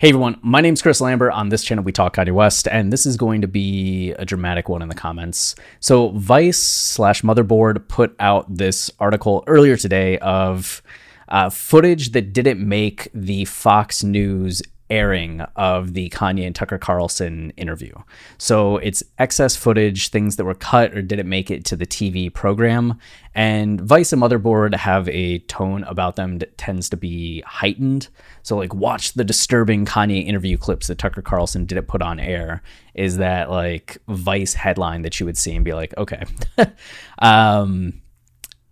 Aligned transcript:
Hey 0.00 0.08
everyone, 0.08 0.38
my 0.40 0.62
name's 0.62 0.80
Chris 0.80 1.02
Lambert. 1.02 1.30
On 1.34 1.50
this 1.50 1.62
channel, 1.62 1.84
we 1.84 1.92
talk 1.92 2.16
Kanye 2.16 2.32
West, 2.32 2.66
and 2.66 2.90
this 2.90 3.04
is 3.04 3.18
going 3.18 3.42
to 3.42 3.46
be 3.46 4.12
a 4.12 4.24
dramatic 4.24 4.66
one 4.66 4.80
in 4.80 4.88
the 4.88 4.94
comments. 4.94 5.54
So, 5.78 6.08
Vice 6.12 6.56
slash 6.56 7.20
Motherboard 7.20 7.86
put 7.86 8.16
out 8.18 8.46
this 8.48 8.90
article 8.98 9.44
earlier 9.46 9.76
today 9.76 10.16
of 10.20 10.80
uh, 11.28 11.50
footage 11.50 12.12
that 12.12 12.32
didn't 12.32 12.66
make 12.66 13.10
the 13.12 13.44
Fox 13.44 14.02
News 14.02 14.62
airing 14.90 15.40
of 15.56 15.94
the 15.94 16.10
Kanye 16.10 16.46
and 16.46 16.54
Tucker 16.54 16.78
Carlson 16.78 17.52
interview. 17.56 17.94
So 18.38 18.76
it's 18.78 19.02
excess 19.18 19.56
footage, 19.56 20.08
things 20.08 20.36
that 20.36 20.44
were 20.44 20.54
cut 20.54 20.94
or 20.94 21.02
didn't 21.02 21.28
make 21.28 21.50
it 21.50 21.64
to 21.66 21.76
the 21.76 21.86
TV 21.86 22.32
program. 22.32 22.98
And 23.34 23.80
Vice 23.80 24.12
and 24.12 24.20
Motherboard 24.20 24.74
have 24.74 25.08
a 25.08 25.38
tone 25.40 25.84
about 25.84 26.16
them 26.16 26.38
that 26.38 26.58
tends 26.58 26.88
to 26.90 26.96
be 26.96 27.42
heightened. 27.42 28.08
So, 28.42 28.56
like, 28.56 28.74
watch 28.74 29.12
the 29.12 29.22
disturbing 29.22 29.86
Kanye 29.86 30.26
interview 30.26 30.56
clips 30.56 30.88
that 30.88 30.98
Tucker 30.98 31.22
Carlson 31.22 31.64
didn't 31.64 31.86
put 31.86 32.02
on 32.02 32.18
air. 32.18 32.62
Is 32.94 33.18
that 33.18 33.48
like 33.48 33.98
Vice 34.08 34.54
headline 34.54 35.02
that 35.02 35.20
you 35.20 35.26
would 35.26 35.38
see 35.38 35.54
and 35.54 35.64
be 35.64 35.74
like, 35.74 35.96
okay. 35.96 36.24
um, 37.20 37.99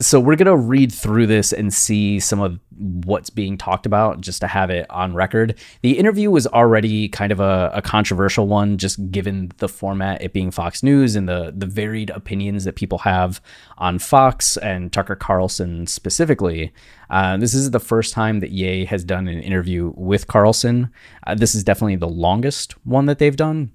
so 0.01 0.21
we're 0.21 0.37
going 0.37 0.47
to 0.47 0.57
read 0.57 0.93
through 0.93 1.27
this 1.27 1.53
and 1.53 1.75
see 1.75 2.21
some 2.21 2.41
of 2.41 2.61
what's 2.79 3.31
being 3.31 3.59
talked 3.59 3.85
about 3.85 4.21
just 4.21 4.41
to 4.41 4.47
have 4.47 4.71
it 4.71 4.87
on 4.91 5.13
record. 5.13 5.59
The 5.83 5.99
interview 5.99 6.31
was 6.31 6.47
already 6.47 7.09
kind 7.09 7.33
of 7.33 7.41
a, 7.41 7.73
a, 7.75 7.83
controversial 7.83 8.47
one, 8.47 8.79
just 8.79 9.11
given 9.11 9.51
the 9.57 9.69
format, 9.69 10.23
it 10.23 10.33
being 10.33 10.53
Fox 10.53 10.85
News 10.85 11.17
and 11.17 11.29
the, 11.29 11.53
the 11.57 11.67
varied 11.67 12.11
opinions 12.11 12.65
that 12.65 12.77
people 12.77 12.99
have 12.99 13.41
on 13.77 13.99
Fox 13.99 14.57
and 14.59 14.93
Tucker 14.93 15.17
Carlson 15.17 15.89
specifically. 15.89 16.73
Uh, 17.11 17.37
this 17.37 17.53
is 17.53 17.73
the 17.73 17.81
first 17.81 18.15
time 18.15 18.39
that 18.39 18.53
Ye 18.53 18.85
has 18.85 19.03
done 19.03 19.27
an 19.27 19.41
interview 19.41 19.93
with 19.97 20.29
Carlson. 20.29 20.93
Uh, 21.27 21.35
this 21.35 21.57
is 21.57 21.65
definitely 21.65 21.97
the 21.97 22.09
longest 22.09 22.75
one 22.87 23.07
that 23.07 23.19
they've 23.19 23.35
done, 23.35 23.73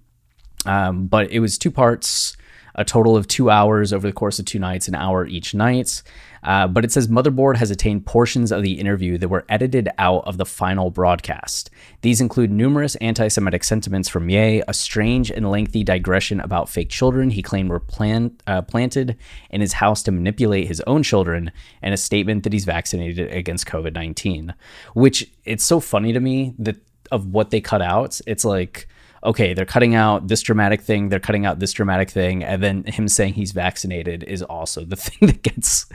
um, 0.65 1.07
but 1.07 1.29
it 1.31 1.39
was 1.39 1.57
two 1.57 1.71
parts 1.71 2.37
a 2.75 2.85
total 2.85 3.15
of 3.15 3.27
two 3.27 3.49
hours 3.49 3.93
over 3.93 4.07
the 4.07 4.13
course 4.13 4.39
of 4.39 4.45
two 4.45 4.59
nights, 4.59 4.87
an 4.87 4.95
hour 4.95 5.25
each 5.25 5.53
night. 5.53 6.01
Uh, 6.43 6.67
but 6.67 6.83
it 6.83 6.91
says 6.91 7.07
Motherboard 7.07 7.55
has 7.55 7.71
attained 7.71 8.05
portions 8.05 8.51
of 8.51 8.63
the 8.63 8.73
interview 8.73 9.17
that 9.17 9.29
were 9.29 9.45
edited 9.47 9.89
out 9.97 10.25
of 10.25 10.37
the 10.37 10.45
final 10.45 10.89
broadcast. 10.89 11.69
These 12.01 12.19
include 12.19 12.51
numerous 12.51 12.95
anti 12.95 13.29
Semitic 13.29 13.63
sentiments 13.63 14.09
from 14.09 14.29
Ye, 14.29 14.61
a 14.67 14.73
strange 14.73 15.31
and 15.31 15.49
lengthy 15.49 15.83
digression 15.83 16.41
about 16.41 16.69
fake 16.69 16.89
children 16.89 17.29
he 17.29 17.41
claimed 17.41 17.69
were 17.69 17.79
plan- 17.79 18.37
uh, 18.45 18.61
planted 18.61 19.17
in 19.51 19.61
his 19.61 19.73
house 19.73 20.03
to 20.03 20.11
manipulate 20.11 20.67
his 20.67 20.81
own 20.81 21.03
children, 21.03 21.51
and 21.81 21.93
a 21.93 21.97
statement 21.97 22.43
that 22.43 22.53
he's 22.53 22.65
vaccinated 22.65 23.31
against 23.31 23.65
COVID 23.67 23.93
19. 23.93 24.53
Which 24.93 25.31
it's 25.45 25.63
so 25.63 25.79
funny 25.79 26.11
to 26.11 26.19
me 26.19 26.53
that 26.59 26.77
of 27.11 27.27
what 27.27 27.51
they 27.51 27.61
cut 27.61 27.81
out, 27.81 28.19
it's 28.25 28.43
like, 28.43 28.87
okay, 29.23 29.53
they're 29.53 29.65
cutting 29.65 29.95
out 29.95 30.27
this 30.27 30.41
dramatic 30.41 30.81
thing, 30.81 31.09
they're 31.09 31.19
cutting 31.19 31.45
out 31.45 31.59
this 31.59 31.71
dramatic 31.71 32.09
thing, 32.09 32.43
and 32.43 32.61
then 32.61 32.83
him 32.85 33.07
saying 33.07 33.33
he's 33.33 33.51
vaccinated 33.51 34.23
is 34.23 34.41
also 34.43 34.83
the 34.83 34.95
thing 34.97 35.27
that 35.27 35.41
gets 35.41 35.85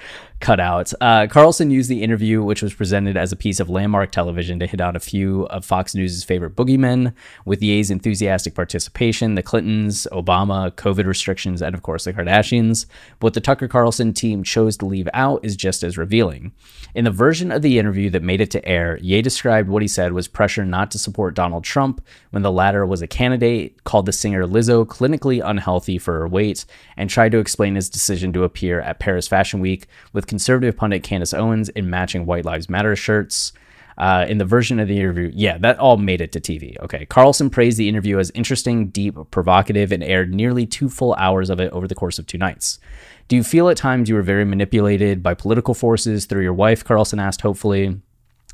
cut 0.40 0.60
out. 0.60 0.92
Uh, 1.00 1.26
Carlson 1.26 1.70
used 1.70 1.90
the 1.90 2.02
interview, 2.02 2.42
which 2.42 2.62
was 2.62 2.72
presented 2.72 3.16
as 3.16 3.32
a 3.32 3.36
piece 3.36 3.58
of 3.58 3.68
landmark 3.68 4.12
television, 4.12 4.58
to 4.60 4.66
hit 4.66 4.80
on 4.80 4.94
a 4.94 5.00
few 5.00 5.46
of 5.46 5.64
Fox 5.64 5.94
News' 5.94 6.22
favorite 6.22 6.54
boogeymen, 6.54 7.12
with 7.44 7.62
Ye's 7.62 7.90
enthusiastic 7.90 8.54
participation, 8.54 9.34
the 9.34 9.42
Clintons, 9.42 10.06
Obama, 10.12 10.70
COVID 10.72 11.06
restrictions, 11.06 11.60
and 11.60 11.74
of 11.74 11.82
course 11.82 12.04
the 12.04 12.12
Kardashians. 12.12 12.86
What 13.20 13.34
the 13.34 13.40
Tucker 13.40 13.68
Carlson 13.68 14.12
team 14.12 14.44
chose 14.44 14.76
to 14.76 14.86
leave 14.86 15.08
out 15.12 15.44
is 15.44 15.56
just 15.56 15.82
as 15.82 15.98
revealing. 15.98 16.52
In 16.94 17.04
the 17.04 17.10
version 17.10 17.50
of 17.50 17.62
the 17.62 17.78
interview 17.78 18.08
that 18.10 18.22
made 18.22 18.40
it 18.40 18.50
to 18.52 18.66
air, 18.66 18.98
Ye 19.02 19.20
described 19.22 19.68
what 19.68 19.82
he 19.82 19.88
said 19.88 20.12
was 20.12 20.28
pressure 20.28 20.64
not 20.64 20.90
to 20.92 20.98
support 20.98 21.34
Donald 21.34 21.64
Trump 21.64 22.04
when 22.30 22.42
the 22.42 22.52
latter 22.52 22.86
was 22.86 23.02
a 23.02 23.06
candidate, 23.06 23.82
called 23.84 24.06
the 24.06 24.12
singer 24.12 24.44
Lizzo 24.44 24.86
clinically 24.86 25.42
unhealthy 25.44 25.98
for 25.98 26.18
her 26.20 26.28
weight, 26.28 26.64
and 26.96 27.10
tried 27.10 27.32
to 27.32 27.38
explain 27.38 27.74
his 27.74 27.90
decision 27.90 28.32
to 28.32 28.44
appear 28.44 28.80
at 28.80 29.00
Paris 29.00 29.26
Fashion 29.26 29.60
Week 29.60 29.86
with 30.12 30.27
conservative 30.28 30.76
pundit 30.76 31.02
Candace 31.02 31.34
Owens 31.34 31.68
in 31.70 31.90
matching 31.90 32.26
White 32.26 32.44
Lives 32.44 32.68
Matter 32.68 32.94
shirts. 32.96 33.52
Uh, 33.96 34.24
in 34.28 34.38
the 34.38 34.44
version 34.44 34.78
of 34.78 34.86
the 34.86 34.96
interview, 34.96 35.28
yeah, 35.34 35.58
that 35.58 35.76
all 35.80 35.96
made 35.96 36.20
it 36.20 36.30
to 36.30 36.40
TV. 36.40 36.78
Okay. 36.78 37.04
Carlson 37.06 37.50
praised 37.50 37.76
the 37.76 37.88
interview 37.88 38.20
as 38.20 38.30
interesting, 38.30 38.90
deep, 38.90 39.16
provocative, 39.32 39.90
and 39.90 40.04
aired 40.04 40.32
nearly 40.32 40.64
two 40.66 40.88
full 40.88 41.14
hours 41.14 41.50
of 41.50 41.58
it 41.58 41.72
over 41.72 41.88
the 41.88 41.96
course 41.96 42.16
of 42.16 42.24
two 42.24 42.38
nights. 42.38 42.78
Do 43.26 43.34
you 43.34 43.42
feel 43.42 43.68
at 43.68 43.76
times 43.76 44.08
you 44.08 44.14
were 44.14 44.22
very 44.22 44.44
manipulated 44.44 45.20
by 45.20 45.34
political 45.34 45.74
forces 45.74 46.26
through 46.26 46.44
your 46.44 46.54
wife? 46.54 46.84
Carlson 46.84 47.18
asked, 47.18 47.40
hopefully. 47.40 48.00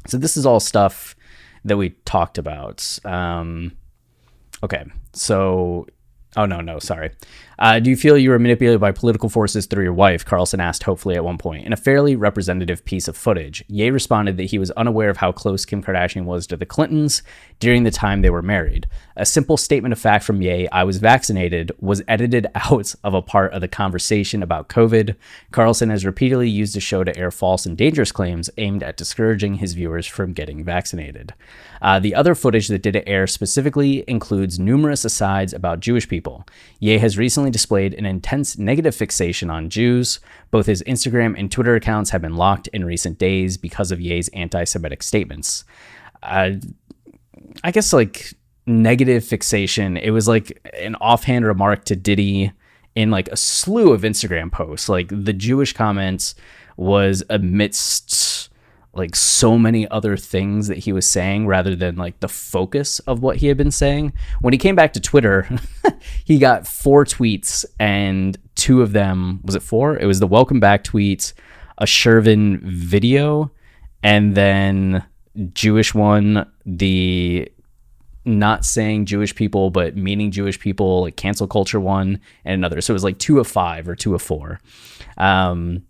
So, 0.06 0.16
this 0.16 0.38
is 0.38 0.46
all 0.46 0.60
stuff 0.60 1.14
that 1.62 1.76
we 1.76 1.90
talked 2.06 2.38
about. 2.38 2.98
Um, 3.04 3.72
okay. 4.62 4.86
So, 5.12 5.86
Oh, 6.36 6.46
no, 6.46 6.60
no, 6.60 6.78
sorry. 6.78 7.10
Uh, 7.58 7.78
do 7.78 7.90
you 7.90 7.96
feel 7.96 8.18
you 8.18 8.30
were 8.30 8.38
manipulated 8.38 8.80
by 8.80 8.92
political 8.92 9.28
forces 9.28 9.66
through 9.66 9.84
your 9.84 9.92
wife? 9.92 10.24
Carlson 10.24 10.60
asked 10.60 10.82
hopefully 10.82 11.14
at 11.14 11.24
one 11.24 11.38
point. 11.38 11.66
In 11.66 11.72
a 11.72 11.76
fairly 11.76 12.16
representative 12.16 12.84
piece 12.84 13.08
of 13.08 13.16
footage, 13.16 13.64
Ye 13.68 13.90
responded 13.90 14.36
that 14.36 14.44
he 14.44 14.58
was 14.58 14.70
unaware 14.72 15.10
of 15.10 15.18
how 15.18 15.32
close 15.32 15.64
Kim 15.64 15.82
Kardashian 15.82 16.24
was 16.24 16.46
to 16.46 16.56
the 16.56 16.66
Clintons 16.66 17.22
during 17.60 17.84
the 17.84 17.90
time 17.90 18.22
they 18.22 18.30
were 18.30 18.42
married. 18.42 18.86
A 19.16 19.24
simple 19.24 19.56
statement 19.56 19.92
of 19.92 19.98
fact 19.98 20.24
from 20.24 20.42
Ye, 20.42 20.68
I 20.68 20.84
was 20.84 20.98
vaccinated, 20.98 21.72
was 21.80 22.02
edited 22.08 22.46
out 22.54 22.94
of 23.04 23.14
a 23.14 23.22
part 23.22 23.52
of 23.52 23.60
the 23.60 23.68
conversation 23.68 24.42
about 24.42 24.68
COVID. 24.68 25.14
Carlson 25.52 25.90
has 25.90 26.04
repeatedly 26.04 26.48
used 26.48 26.74
the 26.74 26.80
show 26.80 27.04
to 27.04 27.16
air 27.16 27.30
false 27.30 27.66
and 27.66 27.76
dangerous 27.76 28.12
claims 28.12 28.50
aimed 28.58 28.82
at 28.82 28.96
discouraging 28.96 29.56
his 29.56 29.74
viewers 29.74 30.06
from 30.06 30.32
getting 30.32 30.64
vaccinated. 30.64 31.34
Uh, 31.80 32.00
the 32.00 32.14
other 32.14 32.34
footage 32.34 32.68
that 32.68 32.82
didn't 32.82 33.06
air 33.06 33.26
specifically 33.26 34.04
includes 34.08 34.58
numerous 34.58 35.04
asides 35.04 35.52
about 35.52 35.80
Jewish 35.80 36.08
people. 36.08 36.46
Ye 36.80 36.98
has 36.98 37.18
recently 37.18 37.43
displayed 37.50 37.94
an 37.94 38.06
intense 38.06 38.58
negative 38.58 38.94
fixation 38.94 39.50
on 39.50 39.70
Jews. 39.70 40.20
Both 40.50 40.66
his 40.66 40.82
Instagram 40.82 41.38
and 41.38 41.50
Twitter 41.50 41.74
accounts 41.74 42.10
have 42.10 42.22
been 42.22 42.36
locked 42.36 42.68
in 42.68 42.84
recent 42.84 43.18
days 43.18 43.56
because 43.56 43.92
of 43.92 44.00
Ye's 44.00 44.28
anti 44.28 44.64
Semitic 44.64 45.02
statements. 45.02 45.64
Uh, 46.22 46.52
I 47.62 47.70
guess, 47.70 47.92
like, 47.92 48.34
negative 48.66 49.24
fixation, 49.24 49.96
it 49.96 50.10
was 50.10 50.26
like 50.26 50.58
an 50.78 50.94
offhand 50.96 51.44
remark 51.44 51.84
to 51.84 51.96
Diddy 51.96 52.52
in 52.94 53.10
like 53.10 53.28
a 53.28 53.36
slew 53.36 53.92
of 53.92 54.02
Instagram 54.02 54.50
posts. 54.50 54.88
Like, 54.88 55.08
the 55.08 55.32
Jewish 55.32 55.72
comments 55.72 56.34
was 56.76 57.22
amidst 57.30 58.43
like 58.96 59.16
so 59.16 59.58
many 59.58 59.88
other 59.90 60.16
things 60.16 60.68
that 60.68 60.78
he 60.78 60.92
was 60.92 61.06
saying 61.06 61.46
rather 61.46 61.74
than 61.74 61.96
like 61.96 62.20
the 62.20 62.28
focus 62.28 62.98
of 63.00 63.20
what 63.20 63.38
he 63.38 63.48
had 63.48 63.56
been 63.56 63.70
saying. 63.70 64.12
When 64.40 64.52
he 64.52 64.58
came 64.58 64.74
back 64.74 64.92
to 64.94 65.00
Twitter, 65.00 65.48
he 66.24 66.38
got 66.38 66.66
four 66.66 67.04
tweets 67.04 67.64
and 67.78 68.38
two 68.54 68.82
of 68.82 68.92
them 68.92 69.40
was 69.42 69.54
it 69.54 69.62
four? 69.62 69.96
It 69.96 70.06
was 70.06 70.20
the 70.20 70.26
welcome 70.26 70.60
back 70.60 70.84
tweet, 70.84 71.32
a 71.78 71.84
Shervin 71.84 72.60
video, 72.62 73.50
and 74.02 74.34
then 74.34 75.04
Jewish 75.52 75.94
one, 75.94 76.50
the 76.64 77.50
not 78.24 78.64
saying 78.64 79.06
Jewish 79.06 79.34
people 79.34 79.70
but 79.70 79.96
meaning 79.96 80.30
Jewish 80.30 80.58
people, 80.58 81.02
like 81.02 81.16
cancel 81.16 81.46
culture 81.46 81.80
one, 81.80 82.20
and 82.44 82.54
another. 82.54 82.80
So 82.80 82.92
it 82.92 82.94
was 82.94 83.04
like 83.04 83.18
two 83.18 83.38
of 83.38 83.46
five 83.46 83.88
or 83.88 83.94
two 83.94 84.14
of 84.14 84.22
four. 84.22 84.60
Um, 85.18 85.84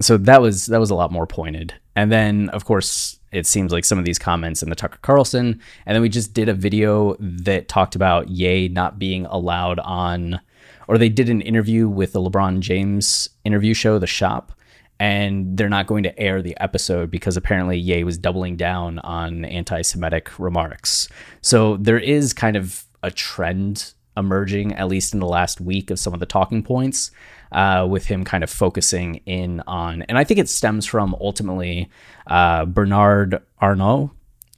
so 0.00 0.16
that 0.16 0.40
was 0.40 0.66
that 0.66 0.80
was 0.80 0.90
a 0.90 0.94
lot 0.94 1.12
more 1.12 1.26
pointed. 1.26 1.74
And 1.94 2.12
then 2.12 2.48
of 2.50 2.64
course 2.64 3.18
it 3.32 3.46
seems 3.46 3.72
like 3.72 3.84
some 3.84 3.98
of 3.98 4.04
these 4.04 4.18
comments 4.18 4.62
in 4.62 4.70
the 4.70 4.76
Tucker 4.76 4.98
Carlson, 5.02 5.60
and 5.84 5.94
then 5.94 6.02
we 6.02 6.08
just 6.08 6.32
did 6.32 6.48
a 6.48 6.54
video 6.54 7.16
that 7.18 7.68
talked 7.68 7.94
about 7.94 8.28
Ye 8.28 8.68
not 8.68 8.98
being 8.98 9.26
allowed 9.26 9.78
on, 9.80 10.40
or 10.88 10.96
they 10.96 11.08
did 11.08 11.28
an 11.28 11.40
interview 11.40 11.88
with 11.88 12.12
the 12.12 12.20
LeBron 12.20 12.60
James 12.60 13.28
interview 13.44 13.74
show, 13.74 13.98
The 13.98 14.06
Shop, 14.06 14.52
and 14.98 15.56
they're 15.56 15.68
not 15.68 15.86
going 15.86 16.04
to 16.04 16.18
air 16.18 16.40
the 16.40 16.56
episode 16.60 17.10
because 17.10 17.36
apparently 17.36 17.76
Ye 17.76 18.04
was 18.04 18.16
doubling 18.16 18.56
down 18.56 19.00
on 19.00 19.44
anti-Semitic 19.44 20.38
remarks. 20.38 21.08
So 21.42 21.76
there 21.76 21.98
is 21.98 22.32
kind 22.32 22.56
of 22.56 22.84
a 23.02 23.10
trend 23.10 23.92
emerging, 24.16 24.72
at 24.74 24.88
least 24.88 25.12
in 25.12 25.20
the 25.20 25.26
last 25.26 25.60
week, 25.60 25.90
of 25.90 25.98
some 25.98 26.14
of 26.14 26.20
the 26.20 26.26
talking 26.26 26.62
points 26.62 27.10
uh, 27.52 27.86
with 27.88 28.06
him 28.06 28.24
kind 28.24 28.44
of 28.44 28.50
focusing 28.50 29.16
in 29.26 29.62
on, 29.66 30.02
and 30.02 30.18
I 30.18 30.24
think 30.24 30.40
it 30.40 30.48
stems 30.48 30.86
from 30.86 31.14
ultimately 31.20 31.88
uh, 32.26 32.64
Bernard 32.64 33.42
Arnault, 33.60 34.10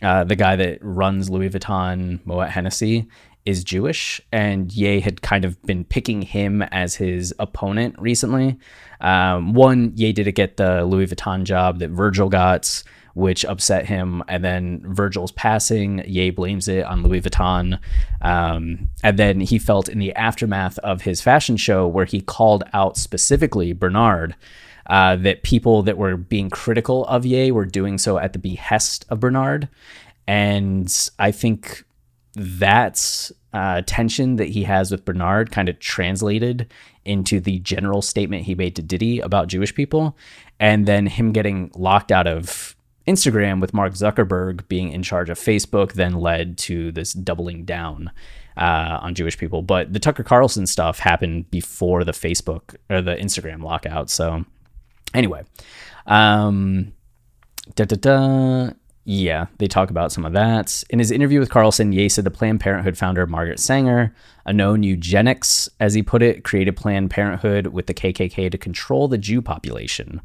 uh, 0.03 0.25
the 0.25 0.37
guy 0.37 0.57
that 0.57 0.79
runs 0.81 1.29
Louis 1.29 1.51
Vuitton 1.51 2.21
Moet 2.25 2.51
Hennessy, 2.51 3.09
is 3.45 3.65
Jewish, 3.65 4.21
and 4.31 4.71
Ye 4.73 5.01
had 5.01 5.23
kind 5.23 5.45
of 5.45 5.61
been 5.63 5.83
picking 5.85 6.21
him 6.21 6.61
as 6.63 6.97
his 6.97 7.35
opponent 7.39 7.95
recently. 7.99 8.59
Um, 9.01 9.55
one, 9.55 9.93
Ye 9.97 10.13
didn't 10.13 10.35
get 10.35 10.59
the 10.59 10.85
Louis 10.85 11.07
Vuitton 11.07 11.45
job 11.45 11.79
that 11.79 11.89
Virgil 11.89 12.29
got, 12.29 12.83
which 13.19 13.45
upset 13.45 13.87
him. 13.87 14.23
And 14.29 14.45
then 14.45 14.81
Virgil's 14.95 15.33
passing, 15.33 16.05
Ye 16.07 16.31
blames 16.31 16.69
it 16.69 16.85
on 16.85 17.03
Louis 17.03 17.21
Vuitton. 17.21 17.81
Um, 18.23 18.89
and 19.03 19.19
then 19.19 19.41
he 19.41 19.59
felt 19.59 19.89
in 19.89 19.99
the 19.99 20.15
aftermath 20.15 20.79
of 20.79 21.03
his 21.03 21.21
fashion 21.21 21.57
show, 21.57 21.89
where 21.89 22.05
he 22.05 22.21
called 22.21 22.63
out 22.73 22.97
specifically 22.97 23.73
Bernard. 23.73 24.37
Uh, 24.87 25.17
that 25.17 25.43
people 25.43 25.83
that 25.83 25.99
were 25.99 26.17
being 26.17 26.49
critical 26.49 27.05
of 27.07 27.27
Ye 27.27 27.51
were 27.51 27.67
doing 27.67 27.99
so 27.99 28.17
at 28.17 28.33
the 28.33 28.39
behest 28.39 29.05
of 29.11 29.21
Bernard. 29.21 29.69
And 30.27 31.11
I 31.19 31.31
think 31.31 31.85
that's 32.35 33.31
uh, 33.53 33.83
tension 33.85 34.37
that 34.37 34.49
he 34.49 34.63
has 34.63 34.91
with 34.91 35.05
Bernard 35.05 35.51
kind 35.51 35.69
of 35.69 35.79
translated 35.79 36.73
into 37.05 37.39
the 37.39 37.59
general 37.59 38.01
statement 38.01 38.45
he 38.45 38.55
made 38.55 38.77
to 38.77 38.83
Diddy 38.83 39.21
about 39.21 39.49
Jewish 39.49 39.75
people. 39.75 40.17
And 40.59 40.87
then 40.87 41.07
him 41.07 41.33
getting 41.33 41.71
locked 41.75 42.11
out 42.11 42.27
of 42.27 42.75
Instagram 43.09 43.61
with 43.61 43.75
Mark 43.75 43.95
Zuckerberg 43.95 44.69
being 44.69 44.93
in 44.93 45.03
charge 45.03 45.31
of 45.31 45.39
Facebook 45.39 45.93
then 45.95 46.15
led 46.15 46.59
to 46.59 46.93
this 46.93 47.13
doubling 47.13 47.65
down 47.65 48.11
uh, 48.57 48.99
on 49.03 49.15
Jewish 49.15 49.39
people. 49.39 49.63
But 49.63 49.93
the 49.93 49.99
Tucker 49.99 50.23
Carlson 50.23 50.67
stuff 50.67 50.99
happened 50.99 51.51
before 51.51 52.05
the 52.05 52.13
Facebook 52.13 52.77
or 52.91 53.01
the 53.01 53.17
Instagram 53.17 53.63
lockout. 53.63 54.11
So 54.11 54.45
anyway, 55.15 55.45
um, 56.07 56.93
da 57.75 57.85
da 57.85 57.97
da. 57.97 58.71
Yeah, 59.05 59.47
they 59.57 59.69
talk 59.69 59.89
about 59.89 60.13
some 60.13 60.27
of 60.27 60.35
that. 60.35 60.85
In 60.91 60.99
his 60.99 61.11
interview 61.11 61.41
with 61.41 61.49
Carlson, 61.49 61.93
Ye 61.93 62.11
said 62.11 62.25
the 62.25 62.31
Planned 62.31 62.61
Parenthood 62.61 62.99
founder 62.99 63.27
Margaret 63.27 63.59
Sanger, 63.59 64.15
a 64.49 64.53
known 64.53 64.83
eugenics, 64.83 65.69
as 65.79 65.93
he 65.93 66.03
put 66.03 66.23
it, 66.23 66.43
created 66.43 66.75
Planned 66.75 67.11
Parenthood 67.11 67.67
with 67.67 67.87
the 67.87 67.93
KKK 67.93 68.51
to 68.51 68.57
control 68.57 69.07
the 69.07 69.19
Jew 69.19 69.43
population. 69.43 70.23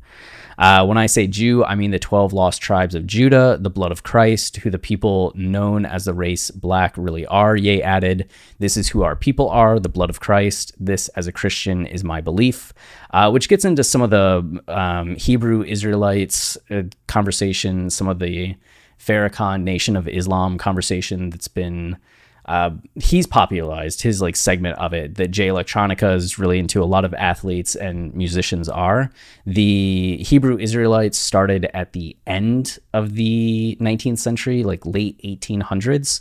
Uh, 0.58 0.86
when 0.86 0.98
I 0.98 1.08
say 1.08 1.28
Jew, 1.28 1.66
I 1.66 1.76
mean 1.76 1.92
the 1.92 2.00
12 2.00 2.32
lost 2.32 2.62
tribes 2.62 2.96
of 2.96 3.06
Judah, 3.06 3.58
the 3.60 3.70
blood 3.70 3.92
of 3.92 4.04
Christ, 4.04 4.58
who 4.58 4.70
the 4.70 4.80
people 4.80 5.34
known 5.36 5.86
as 5.86 6.06
the 6.06 6.14
race 6.14 6.52
black 6.52 6.96
really 6.96 7.26
are. 7.26 7.58
Ye 7.58 7.82
added, 7.82 8.30
This 8.60 8.78
is 8.78 8.88
who 8.88 9.04
our 9.04 9.18
people 9.18 9.50
are, 9.50 9.78
the 9.78 9.90
blood 9.90 10.10
of 10.10 10.22
Christ. 10.22 10.72
This, 10.80 11.10
as 11.10 11.28
a 11.28 11.34
Christian, 11.34 11.86
is 11.86 12.06
my 12.06 12.22
belief, 12.22 12.74
uh, 13.12 13.30
which 13.30 13.50
gets 13.50 13.66
into 13.66 13.84
some 13.84 14.02
of 14.02 14.10
the 14.10 14.64
um, 14.70 15.18
Hebrew 15.18 15.64
Israelites 15.64 16.58
uh, 16.72 16.84
conversation, 17.08 17.90
some 17.90 18.08
of 18.08 18.20
the 18.20 18.56
Farrakhan 18.98 19.64
Nation 19.64 19.98
of 19.98 20.08
Islam 20.08 20.58
conversation 20.58 21.30
that's 21.30 21.50
been 21.50 21.98
uh, 22.46 22.72
he's 22.96 23.26
popularized 23.26 24.02
his 24.02 24.22
like 24.22 24.36
segment 24.36 24.78
of 24.78 24.94
it 24.94 25.16
that 25.16 25.32
Jay 25.32 25.48
Electronica 25.48 26.16
is 26.16 26.38
really 26.38 26.60
into 26.60 26.84
a 26.84 26.86
lot 26.86 27.06
of 27.06 27.14
athletes 27.14 27.76
and 27.76 28.14
musicians 28.14 28.68
are. 28.68 29.12
The 29.46 30.18
Hebrew 30.18 30.58
Israelites 30.58 31.18
started 31.18 31.70
at 31.74 31.94
the 31.94 32.18
end 32.28 32.80
of 32.94 33.14
the 33.14 33.78
19th 33.80 34.20
century, 34.20 34.64
like 34.64 34.86
late 34.86 35.20
1800s, 35.24 36.20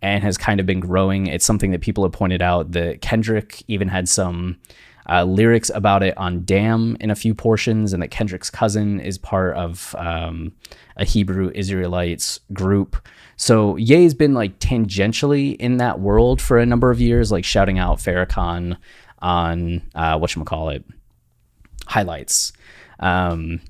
and 0.00 0.22
has 0.22 0.38
kind 0.38 0.60
of 0.60 0.66
been 0.66 0.80
growing. 0.80 1.26
It's 1.26 1.46
something 1.46 1.72
that 1.72 1.80
people 1.80 2.04
have 2.04 2.12
pointed 2.12 2.42
out 2.42 2.72
that 2.72 3.00
Kendrick 3.00 3.62
even 3.66 3.88
had 3.88 4.08
some 4.08 4.58
uh, 5.08 5.24
lyrics 5.24 5.70
about 5.74 6.02
it 6.02 6.16
on 6.16 6.44
Damn 6.44 6.96
in 7.00 7.10
a 7.10 7.14
few 7.14 7.34
portions, 7.34 7.92
and 7.92 8.02
that 8.02 8.10
Kendrick's 8.10 8.50
cousin 8.50 9.00
is 9.00 9.18
part 9.18 9.56
of 9.56 9.94
um, 9.98 10.52
a 10.96 11.04
Hebrew 11.04 11.50
Israelites 11.54 12.40
group. 12.52 12.96
So 13.36 13.76
Ye's 13.76 14.14
been 14.14 14.34
like 14.34 14.58
tangentially 14.58 15.56
in 15.56 15.78
that 15.78 16.00
world 16.00 16.40
for 16.40 16.58
a 16.58 16.66
number 16.66 16.90
of 16.90 17.00
years, 17.00 17.32
like 17.32 17.44
shouting 17.44 17.78
out 17.78 17.98
Farrakhan 17.98 18.76
on 19.20 19.82
uh, 19.94 20.18
what 20.18 20.34
you 20.34 20.44
call 20.44 20.68
it 20.70 20.84
highlights. 21.86 22.52
Um, 23.00 23.60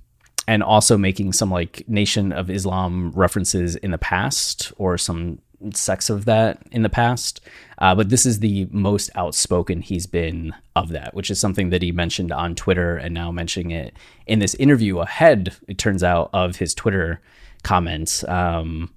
and 0.46 0.62
also 0.62 0.98
making 0.98 1.32
some 1.32 1.50
like 1.50 1.84
Nation 1.88 2.32
of 2.32 2.50
Islam 2.50 3.12
references 3.12 3.76
in 3.76 3.90
the 3.92 3.98
past 3.98 4.72
or 4.76 4.98
some 4.98 5.38
sects 5.72 6.10
of 6.10 6.26
that 6.26 6.62
in 6.70 6.82
the 6.82 6.90
past. 6.90 7.40
Uh, 7.78 7.94
but 7.94 8.08
this 8.08 8.24
is 8.26 8.40
the 8.40 8.66
most 8.70 9.10
outspoken 9.14 9.80
he's 9.80 10.06
been 10.06 10.54
of 10.76 10.90
that, 10.90 11.14
which 11.14 11.30
is 11.30 11.40
something 11.40 11.70
that 11.70 11.82
he 11.82 11.92
mentioned 11.92 12.32
on 12.32 12.54
Twitter 12.54 12.96
and 12.96 13.14
now 13.14 13.30
mentioning 13.30 13.70
it 13.70 13.94
in 14.26 14.38
this 14.38 14.54
interview 14.54 14.98
ahead, 14.98 15.54
it 15.68 15.78
turns 15.78 16.02
out, 16.02 16.30
of 16.32 16.56
his 16.56 16.74
Twitter 16.74 17.20
comments. 17.62 18.22
Um, 18.28 18.92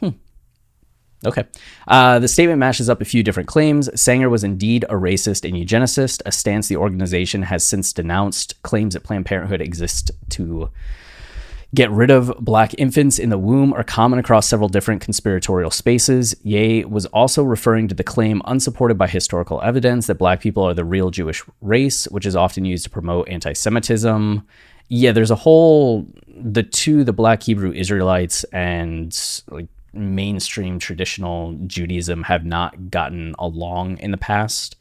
hmm. 0.00 0.10
Okay. 1.24 1.44
Uh, 1.86 2.18
the 2.18 2.28
statement 2.28 2.58
mashes 2.58 2.88
up 2.88 3.00
a 3.00 3.04
few 3.04 3.22
different 3.22 3.48
claims. 3.48 3.88
Sanger 4.00 4.28
was 4.28 4.44
indeed 4.44 4.84
a 4.84 4.94
racist 4.94 5.46
and 5.46 5.56
eugenicist, 5.56 6.22
a 6.26 6.32
stance 6.32 6.68
the 6.68 6.76
organization 6.76 7.42
has 7.42 7.64
since 7.64 7.92
denounced. 7.92 8.60
Claims 8.62 8.94
that 8.94 9.04
Planned 9.04 9.26
Parenthood 9.26 9.60
exists 9.60 10.10
to 10.30 10.70
get 11.74 11.90
rid 11.90 12.10
of 12.10 12.34
black 12.40 12.74
infants 12.78 13.18
in 13.18 13.28
the 13.28 13.38
womb 13.38 13.74
are 13.74 13.84
common 13.84 14.18
across 14.18 14.46
several 14.46 14.68
different 14.68 15.02
conspiratorial 15.02 15.70
spaces. 15.70 16.34
Ye 16.42 16.84
was 16.84 17.06
also 17.06 17.42
referring 17.42 17.88
to 17.88 17.94
the 17.94 18.04
claim, 18.04 18.40
unsupported 18.46 18.96
by 18.96 19.06
historical 19.06 19.60
evidence, 19.62 20.06
that 20.06 20.16
black 20.16 20.40
people 20.40 20.62
are 20.62 20.74
the 20.74 20.84
real 20.84 21.10
Jewish 21.10 21.42
race, 21.60 22.06
which 22.06 22.24
is 22.24 22.34
often 22.34 22.64
used 22.64 22.84
to 22.84 22.90
promote 22.90 23.28
anti 23.28 23.52
Semitism. 23.52 24.46
Yeah, 24.88 25.12
there's 25.12 25.30
a 25.30 25.36
whole, 25.36 26.06
the 26.26 26.62
two, 26.62 27.04
the 27.04 27.12
black 27.12 27.42
Hebrew 27.42 27.72
Israelites 27.72 28.44
and 28.44 29.14
like 29.48 29.68
mainstream 29.92 30.78
traditional 30.78 31.52
Judaism 31.66 32.22
have 32.22 32.46
not 32.46 32.90
gotten 32.90 33.34
along 33.38 33.98
in 33.98 34.10
the 34.10 34.16
past. 34.16 34.76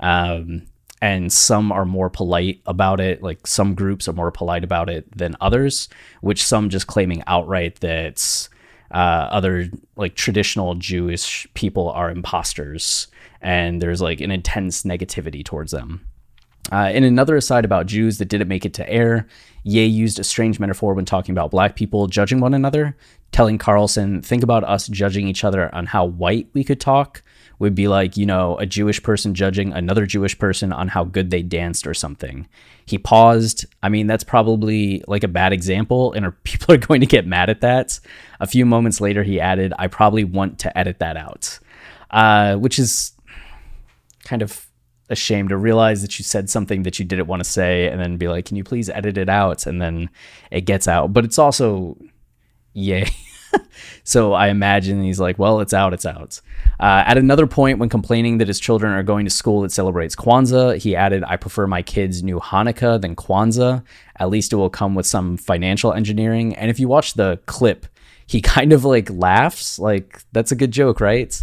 Um, 0.00 0.66
and 1.02 1.32
some 1.32 1.72
are 1.72 1.84
more 1.84 2.08
polite 2.08 2.62
about 2.64 3.00
it. 3.00 3.24
Like 3.24 3.44
some 3.44 3.74
groups 3.74 4.06
are 4.06 4.12
more 4.12 4.30
polite 4.30 4.62
about 4.62 4.88
it 4.88 5.18
than 5.18 5.36
others, 5.40 5.88
which 6.20 6.44
some 6.44 6.70
just 6.70 6.86
claiming 6.86 7.24
outright 7.26 7.80
that 7.80 8.48
uh, 8.92 9.28
other 9.32 9.68
like 9.96 10.14
traditional 10.14 10.76
Jewish 10.76 11.46
people 11.54 11.90
are 11.90 12.08
imposters, 12.08 13.08
and 13.40 13.82
there's 13.82 14.00
like 14.00 14.20
an 14.20 14.30
intense 14.30 14.84
negativity 14.84 15.44
towards 15.44 15.72
them. 15.72 16.06
Uh, 16.70 16.92
in 16.94 17.02
another 17.02 17.34
aside 17.34 17.64
about 17.64 17.86
Jews 17.86 18.18
that 18.18 18.28
didn't 18.28 18.46
make 18.46 18.64
it 18.64 18.74
to 18.74 18.88
air, 18.88 19.26
Ye 19.64 19.84
used 19.84 20.20
a 20.20 20.24
strange 20.24 20.60
metaphor 20.60 20.94
when 20.94 21.04
talking 21.04 21.32
about 21.32 21.50
black 21.50 21.74
people 21.74 22.06
judging 22.06 22.40
one 22.40 22.54
another, 22.54 22.96
telling 23.32 23.58
Carlson, 23.58 24.22
think 24.22 24.44
about 24.44 24.62
us 24.64 24.86
judging 24.86 25.26
each 25.26 25.42
other 25.42 25.72
on 25.74 25.86
how 25.86 26.04
white 26.04 26.48
we 26.52 26.62
could 26.62 26.80
talk 26.80 27.22
would 27.62 27.76
be 27.76 27.86
like, 27.86 28.16
you 28.16 28.26
know, 28.26 28.58
a 28.58 28.66
Jewish 28.66 29.00
person 29.00 29.36
judging 29.36 29.72
another 29.72 30.04
Jewish 30.04 30.36
person 30.36 30.72
on 30.72 30.88
how 30.88 31.04
good 31.04 31.30
they 31.30 31.42
danced 31.42 31.86
or 31.86 31.94
something. 31.94 32.48
He 32.86 32.98
paused. 32.98 33.66
I 33.84 33.88
mean, 33.88 34.08
that's 34.08 34.24
probably 34.24 35.04
like 35.06 35.22
a 35.22 35.28
bad 35.28 35.52
example, 35.52 36.12
and 36.12 36.26
people 36.44 36.74
are 36.74 36.78
going 36.78 37.00
to 37.02 37.06
get 37.06 37.24
mad 37.24 37.50
at 37.50 37.60
that. 37.60 38.00
A 38.40 38.48
few 38.48 38.66
moments 38.66 39.00
later, 39.00 39.22
he 39.22 39.40
added, 39.40 39.72
I 39.78 39.86
probably 39.86 40.24
want 40.24 40.58
to 40.58 40.76
edit 40.76 40.98
that 40.98 41.16
out, 41.16 41.60
uh, 42.10 42.56
which 42.56 42.80
is 42.80 43.12
kind 44.24 44.42
of 44.42 44.66
a 45.08 45.14
shame 45.14 45.46
to 45.46 45.56
realize 45.56 46.02
that 46.02 46.18
you 46.18 46.24
said 46.24 46.50
something 46.50 46.82
that 46.82 46.98
you 46.98 47.04
didn't 47.04 47.28
want 47.28 47.44
to 47.44 47.48
say 47.48 47.86
and 47.86 48.00
then 48.00 48.16
be 48.16 48.26
like, 48.26 48.46
can 48.46 48.56
you 48.56 48.64
please 48.64 48.90
edit 48.90 49.16
it 49.16 49.28
out? 49.28 49.66
And 49.66 49.80
then 49.80 50.10
it 50.50 50.62
gets 50.62 50.88
out. 50.88 51.12
But 51.12 51.24
it's 51.24 51.38
also, 51.38 51.96
yay. 52.72 53.08
so 54.04 54.32
I 54.32 54.48
imagine 54.48 55.02
he's 55.02 55.20
like, 55.20 55.38
well, 55.38 55.60
it's 55.60 55.72
out, 55.72 55.92
it's 55.92 56.06
out. 56.06 56.40
Uh, 56.80 57.04
at 57.06 57.18
another 57.18 57.46
point, 57.46 57.78
when 57.78 57.88
complaining 57.88 58.38
that 58.38 58.48
his 58.48 58.58
children 58.58 58.92
are 58.92 59.02
going 59.02 59.24
to 59.24 59.30
school 59.30 59.62
that 59.62 59.72
celebrates 59.72 60.16
Kwanzaa, 60.16 60.78
he 60.78 60.96
added, 60.96 61.24
I 61.26 61.36
prefer 61.36 61.66
my 61.66 61.82
kids' 61.82 62.22
new 62.22 62.40
Hanukkah 62.40 63.00
than 63.00 63.16
Kwanzaa. 63.16 63.84
At 64.16 64.30
least 64.30 64.52
it 64.52 64.56
will 64.56 64.70
come 64.70 64.94
with 64.94 65.06
some 65.06 65.36
financial 65.36 65.92
engineering. 65.92 66.54
And 66.56 66.70
if 66.70 66.80
you 66.80 66.88
watch 66.88 67.14
the 67.14 67.38
clip, 67.46 67.86
he 68.26 68.40
kind 68.42 68.72
of 68.72 68.84
like 68.84 69.10
laughs, 69.10 69.78
like, 69.78 70.22
that's 70.32 70.52
a 70.52 70.56
good 70.56 70.70
joke, 70.70 71.00
right? 71.00 71.34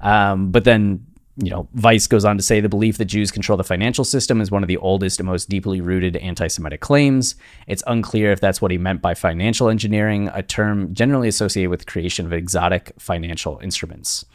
Um, 0.00 0.50
but 0.50 0.64
then 0.64 1.06
you 1.42 1.50
know, 1.50 1.68
Vice 1.74 2.06
goes 2.06 2.24
on 2.24 2.36
to 2.36 2.42
say 2.42 2.60
the 2.60 2.68
belief 2.68 2.98
that 2.98 3.06
Jews 3.06 3.30
control 3.30 3.56
the 3.56 3.64
financial 3.64 4.04
system 4.04 4.40
is 4.40 4.50
one 4.50 4.62
of 4.62 4.68
the 4.68 4.76
oldest 4.76 5.20
and 5.20 5.26
most 5.26 5.48
deeply 5.48 5.80
rooted 5.80 6.16
anti 6.16 6.48
Semitic 6.48 6.80
claims. 6.80 7.34
It's 7.66 7.82
unclear 7.86 8.30
if 8.30 8.40
that's 8.40 8.60
what 8.60 8.70
he 8.70 8.78
meant 8.78 9.00
by 9.00 9.14
financial 9.14 9.68
engineering, 9.70 10.30
a 10.34 10.42
term 10.42 10.92
generally 10.92 11.28
associated 11.28 11.70
with 11.70 11.80
the 11.80 11.86
creation 11.86 12.26
of 12.26 12.32
exotic 12.32 12.92
financial 12.98 13.58
instruments. 13.62 14.26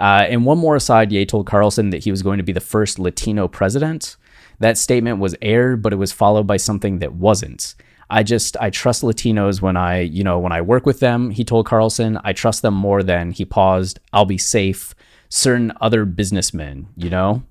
Uh, 0.00 0.26
and 0.28 0.46
one 0.46 0.58
more 0.58 0.76
aside, 0.76 1.12
Ye 1.12 1.26
told 1.26 1.46
Carlson 1.46 1.90
that 1.90 2.04
he 2.04 2.10
was 2.10 2.22
going 2.22 2.38
to 2.38 2.44
be 2.44 2.52
the 2.52 2.60
first 2.60 2.98
Latino 2.98 3.46
president. 3.46 4.16
That 4.60 4.78
statement 4.78 5.18
was 5.18 5.36
aired, 5.42 5.82
but 5.82 5.92
it 5.92 5.96
was 5.96 6.12
followed 6.12 6.46
by 6.46 6.56
something 6.56 7.00
that 7.00 7.12
wasn't. 7.12 7.74
I 8.10 8.22
just 8.22 8.56
I 8.58 8.70
trust 8.70 9.02
Latinos 9.02 9.60
when 9.60 9.76
I 9.76 10.00
you 10.00 10.24
know 10.24 10.38
when 10.38 10.52
I 10.52 10.62
work 10.62 10.86
with 10.86 11.00
them. 11.00 11.30
He 11.30 11.44
told 11.44 11.66
Carlson 11.66 12.18
I 12.24 12.32
trust 12.32 12.62
them 12.62 12.72
more 12.72 13.02
than 13.02 13.32
he 13.32 13.44
paused. 13.44 14.00
I'll 14.14 14.24
be 14.24 14.38
safe 14.38 14.94
certain 15.28 15.72
other 15.80 16.04
businessmen, 16.04 16.88
you 16.96 17.10
know? 17.10 17.42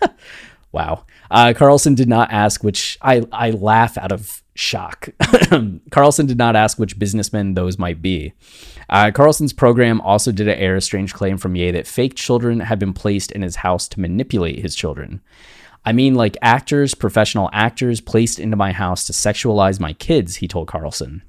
wow. 0.72 1.04
Uh, 1.30 1.52
Carlson 1.56 1.94
did 1.94 2.08
not 2.08 2.30
ask, 2.30 2.62
which 2.62 2.98
I, 3.02 3.26
I 3.32 3.50
laugh 3.50 3.98
out 3.98 4.12
of 4.12 4.42
Shock. 4.54 5.10
Carlson 5.90 6.26
did 6.26 6.38
not 6.38 6.56
ask 6.56 6.78
which 6.78 6.98
businessmen 6.98 7.54
those 7.54 7.78
might 7.78 8.00
be. 8.00 8.32
Uh, 8.88 9.10
Carlson's 9.10 9.52
program 9.52 10.00
also 10.00 10.32
did 10.32 10.48
air 10.48 10.76
a 10.76 10.80
strange 10.80 11.12
claim 11.12 11.36
from 11.36 11.56
Ye 11.56 11.70
that 11.72 11.86
fake 11.86 12.14
children 12.14 12.60
had 12.60 12.78
been 12.78 12.92
placed 12.92 13.32
in 13.32 13.42
his 13.42 13.56
house 13.56 13.88
to 13.88 14.00
manipulate 14.00 14.60
his 14.60 14.74
children. 14.74 15.20
I 15.84 15.92
mean, 15.92 16.14
like 16.14 16.36
actors, 16.42 16.94
professional 16.94 17.50
actors 17.52 18.00
placed 18.00 18.38
into 18.40 18.56
my 18.56 18.72
house 18.72 19.04
to 19.06 19.12
sexualize 19.12 19.78
my 19.78 19.92
kids, 19.92 20.36
he 20.36 20.48
told 20.48 20.68
Carlson. 20.68 21.22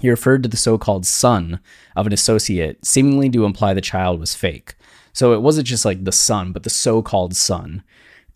He 0.00 0.10
referred 0.10 0.42
to 0.42 0.48
the 0.48 0.56
so 0.56 0.76
called 0.76 1.06
son 1.06 1.60
of 1.94 2.06
an 2.06 2.12
associate, 2.12 2.84
seemingly 2.84 3.30
to 3.30 3.44
imply 3.44 3.72
the 3.72 3.80
child 3.80 4.20
was 4.20 4.34
fake. 4.34 4.74
So 5.14 5.32
it 5.32 5.40
wasn't 5.40 5.66
just 5.66 5.86
like 5.86 6.04
the 6.04 6.12
son, 6.12 6.52
but 6.52 6.64
the 6.64 6.70
so 6.70 7.00
called 7.00 7.34
son. 7.34 7.82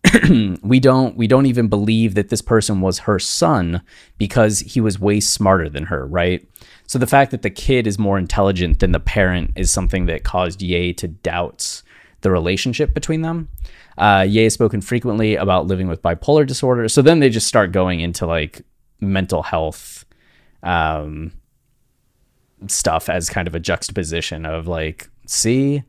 we 0.63 0.79
don't 0.79 1.17
we 1.17 1.27
don't 1.27 1.45
even 1.45 1.67
believe 1.67 2.15
that 2.15 2.29
this 2.29 2.41
person 2.41 2.79
was 2.79 2.99
her 2.99 3.19
son 3.19 3.81
because 4.17 4.59
he 4.59 4.79
was 4.79 4.97
way 4.97 5.19
smarter 5.19 5.67
than 5.69 5.85
her, 5.85 6.07
right? 6.07 6.47
So 6.87 6.97
the 6.97 7.05
fact 7.05 7.31
that 7.31 7.41
the 7.41 7.49
kid 7.49 7.85
is 7.85 7.99
more 7.99 8.17
intelligent 8.17 8.79
than 8.79 8.93
the 8.93 8.99
parent 8.99 9.51
is 9.55 9.69
something 9.69 10.05
that 10.05 10.23
caused 10.23 10.61
Ye 10.61 10.93
to 10.93 11.07
doubt 11.07 11.83
the 12.21 12.31
relationship 12.31 12.93
between 12.93 13.21
them. 13.21 13.49
Uh, 13.97 14.25
Ye 14.27 14.43
has 14.43 14.53
spoken 14.53 14.79
frequently 14.79 15.35
about 15.35 15.67
living 15.67 15.89
with 15.89 16.01
bipolar 16.01 16.47
disorder. 16.47 16.87
So 16.87 17.01
then 17.01 17.19
they 17.19 17.29
just 17.29 17.47
start 17.47 17.73
going 17.73 17.99
into 17.99 18.25
like 18.25 18.61
mental 19.01 19.43
health 19.43 20.05
um, 20.63 21.33
stuff 22.67 23.09
as 23.09 23.29
kind 23.29 23.47
of 23.47 23.55
a 23.55 23.59
juxtaposition 23.59 24.45
of 24.45 24.67
like, 24.67 25.09
see, 25.27 25.83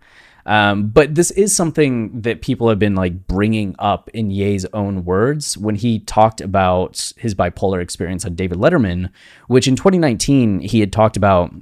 um, 0.46 0.88
but 0.88 1.14
this 1.14 1.30
is 1.32 1.54
something 1.54 2.20
that 2.22 2.42
people 2.42 2.68
have 2.68 2.78
been 2.78 2.94
like 2.94 3.26
bringing 3.26 3.74
up 3.78 4.08
in 4.10 4.30
Ye's 4.30 4.64
own 4.72 5.04
words 5.04 5.56
when 5.58 5.74
he 5.74 6.00
talked 6.00 6.40
about 6.40 7.12
his 7.16 7.34
bipolar 7.34 7.80
experience 7.80 8.24
on 8.24 8.34
David 8.34 8.58
Letterman, 8.58 9.10
which 9.48 9.68
in 9.68 9.76
2019 9.76 10.60
he 10.60 10.80
had 10.80 10.92
talked 10.92 11.16
about 11.16 11.52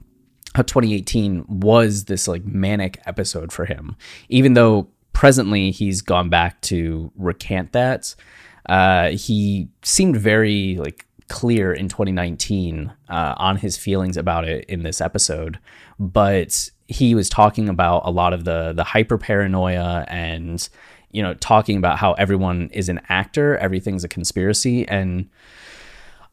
how 0.55 0.63
2018 0.63 1.45
was 1.49 2.05
this 2.05 2.27
like 2.27 2.45
manic 2.45 3.01
episode 3.07 3.53
for 3.53 3.65
him, 3.65 3.97
even 4.29 4.55
though 4.55 4.89
presently 5.13 5.71
he's 5.71 6.01
gone 6.01 6.29
back 6.29 6.61
to 6.63 7.13
recant 7.17 7.73
that. 7.73 8.15
Uh, 8.69 9.11
he 9.11 9.69
seemed 9.83 10.17
very 10.17 10.77
like 10.77 11.07
clear 11.29 11.73
in 11.73 11.89
2019 11.89 12.93
uh, 13.09 13.35
on 13.37 13.57
his 13.57 13.77
feelings 13.77 14.17
about 14.17 14.47
it 14.47 14.65
in 14.67 14.83
this 14.83 15.01
episode, 15.01 15.59
but 15.99 16.71
he 16.89 17.15
was 17.15 17.29
talking 17.29 17.69
about 17.69 18.03
a 18.05 18.11
lot 18.11 18.33
of 18.33 18.45
the 18.45 18.73
the 18.73 18.83
hyper 18.83 19.19
paranoia 19.19 20.07
and 20.09 20.69
you 21.13 21.23
know 21.23 21.35
talking 21.35 21.77
about 21.77 21.99
how 21.99 22.15
everyone 22.15 22.71
is 22.73 22.89
an 22.89 23.01
actor, 23.09 23.57
everything's 23.59 24.05
a 24.05 24.09
conspiracy, 24.09 24.89
and 24.89 25.29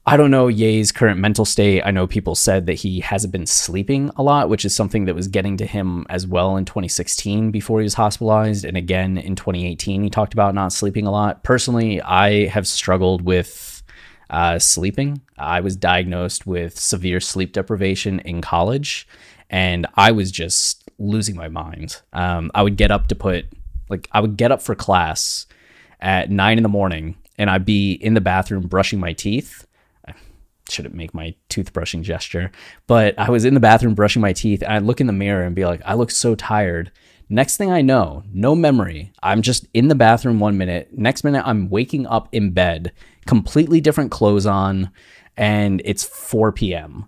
I 0.08 0.18
don't 0.18 0.32
know 0.32 0.48
Ye's 0.48 0.92
current 0.92 1.20
mental 1.20 1.46
state. 1.46 1.82
I 1.84 1.92
know 1.92 2.08
people 2.08 2.36
said 2.36 2.68
that 2.68 2.76
he 2.76 3.02
hasn't 3.02 3.34
been 3.34 3.48
sleeping 3.48 4.12
a 4.16 4.24
lot, 4.24 4.50
which 4.50 4.64
is 4.64 4.74
something 4.74 5.06
that 5.06 5.16
was 5.16 5.28
getting 5.28 5.58
to 5.58 5.66
him 5.66 6.06
as 6.10 6.26
well 6.28 6.58
in 6.58 6.66
2016 6.66 7.52
before 7.52 7.80
he 7.80 7.86
was 7.86 7.96
hospitalized. 7.96 8.66
And 8.66 8.78
again 8.78 9.18
in 9.18 9.36
2018, 9.36 10.04
he 10.04 10.10
talked 10.10 10.34
about 10.34 10.54
not 10.54 10.74
sleeping 10.74 11.08
a 11.08 11.12
lot. 11.12 11.44
Personally, 11.44 12.02
I 12.04 12.46
have 12.48 12.68
struggled 12.68 13.24
with 13.24 13.84
uh, 14.30 14.60
sleeping. 14.60 15.22
I 15.40 15.62
was 15.62 15.76
diagnosed 15.76 16.46
with 16.46 16.80
severe 16.80 17.20
sleep 17.20 17.52
deprivation 17.52 18.20
in 18.20 18.42
college 18.42 19.08
and 19.50 19.88
I 19.96 20.12
was 20.12 20.32
just 20.32 20.90
losing 20.98 21.36
my 21.36 21.48
mind. 21.48 22.02
Um, 22.14 22.52
I 22.56 22.62
would 22.62 22.78
get 22.78 22.92
up 22.92 23.08
to 23.08 23.16
put 23.16 23.46
like 23.90 24.10
I 24.12 24.20
would 24.20 24.38
get 24.38 24.52
up 24.52 24.62
for 24.62 24.76
class 24.76 25.46
at 26.00 26.30
nine 26.30 26.58
in 26.58 26.64
the 26.64 26.70
morning, 26.70 27.18
and 27.38 27.50
I'd 27.50 27.66
be 27.66 27.94
in 27.94 28.14
the 28.14 28.22
bathroom 28.22 28.68
brushing 28.68 29.00
my 29.00 29.14
teeth. 29.14 29.68
I 30.08 30.14
shouldn't 30.70 30.96
make 30.96 31.14
my 31.14 31.36
toothbrushing 31.50 32.02
gesture, 32.02 32.52
but 32.88 33.18
I 33.20 33.30
was 33.30 33.46
in 33.46 33.54
the 33.54 33.60
bathroom 33.60 33.94
brushing 33.94 34.22
my 34.22 34.34
teeth, 34.34 34.62
and 34.62 34.74
I'd 34.74 34.84
look 34.84 35.02
in 35.02 35.08
the 35.08 35.14
mirror 35.14 35.44
and 35.44 35.56
be 35.56 35.66
like, 35.66 35.82
I 35.86 35.94
look 35.94 36.12
so 36.12 36.36
tired. 36.36 36.92
Next 37.28 37.58
thing 37.58 37.72
I 37.72 37.82
know, 37.82 38.24
no 38.32 38.54
memory. 38.54 39.12
I'm 39.24 39.42
just 39.42 39.66
in 39.74 39.88
the 39.88 39.96
bathroom 39.96 40.40
one 40.40 40.58
minute. 40.58 40.90
Next 40.96 41.24
minute, 41.24 41.44
I'm 41.46 41.70
waking 41.70 42.06
up 42.06 42.30
in 42.32 42.52
bed, 42.52 42.92
completely 43.26 43.82
different 43.82 44.12
clothes 44.12 44.46
on, 44.46 44.92
and 45.36 45.82
it's 45.86 46.04
4 46.04 46.52
p.m. 46.52 47.08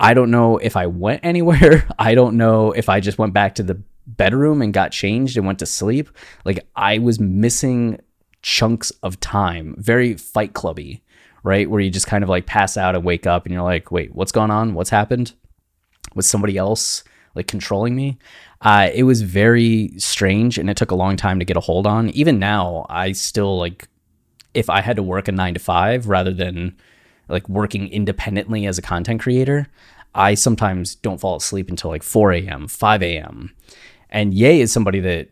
I 0.00 0.14
don't 0.14 0.30
know 0.30 0.56
if 0.56 0.76
I 0.76 0.86
went 0.86 1.24
anywhere. 1.24 1.86
I 1.98 2.14
don't 2.14 2.36
know 2.36 2.72
if 2.72 2.88
I 2.88 3.00
just 3.00 3.18
went 3.18 3.34
back 3.34 3.54
to 3.56 3.62
the 3.62 3.80
bedroom 4.06 4.62
and 4.62 4.72
got 4.72 4.92
changed 4.92 5.36
and 5.36 5.46
went 5.46 5.58
to 5.58 5.66
sleep. 5.66 6.08
Like 6.44 6.66
I 6.74 6.98
was 6.98 7.20
missing 7.20 8.00
chunks 8.42 8.90
of 9.02 9.20
time, 9.20 9.74
very 9.78 10.14
fight 10.14 10.54
clubby, 10.54 11.02
right? 11.42 11.68
Where 11.68 11.80
you 11.80 11.90
just 11.90 12.06
kind 12.06 12.24
of 12.24 12.30
like 12.30 12.46
pass 12.46 12.78
out 12.78 12.94
and 12.94 13.04
wake 13.04 13.26
up 13.26 13.44
and 13.44 13.52
you're 13.52 13.62
like, 13.62 13.92
wait, 13.92 14.14
what's 14.14 14.32
going 14.32 14.50
on? 14.50 14.72
What's 14.72 14.90
happened? 14.90 15.34
Was 16.14 16.26
somebody 16.26 16.56
else 16.56 17.04
like 17.34 17.46
controlling 17.46 17.94
me? 17.94 18.18
Uh, 18.62 18.90
it 18.92 19.02
was 19.02 19.20
very 19.20 19.92
strange 19.98 20.56
and 20.58 20.70
it 20.70 20.78
took 20.78 20.90
a 20.90 20.96
long 20.96 21.16
time 21.16 21.38
to 21.38 21.44
get 21.44 21.58
a 21.58 21.60
hold 21.60 21.86
on. 21.86 22.08
Even 22.10 22.38
now, 22.38 22.86
I 22.88 23.12
still 23.12 23.58
like, 23.58 23.86
if 24.54 24.70
I 24.70 24.80
had 24.80 24.96
to 24.96 25.02
work 25.02 25.28
a 25.28 25.32
nine 25.32 25.54
to 25.54 25.60
five 25.60 26.08
rather 26.08 26.32
than 26.32 26.76
like 27.30 27.48
working 27.48 27.88
independently 27.88 28.66
as 28.66 28.78
a 28.78 28.82
content 28.82 29.20
creator, 29.20 29.66
I 30.14 30.34
sometimes 30.34 30.96
don't 30.96 31.20
fall 31.20 31.36
asleep 31.36 31.70
until 31.70 31.90
like 31.90 32.02
4 32.02 32.32
a.m., 32.32 32.68
5 32.68 33.02
a.m. 33.02 33.54
And 34.10 34.34
Ye 34.34 34.60
is 34.60 34.72
somebody 34.72 35.00
that 35.00 35.28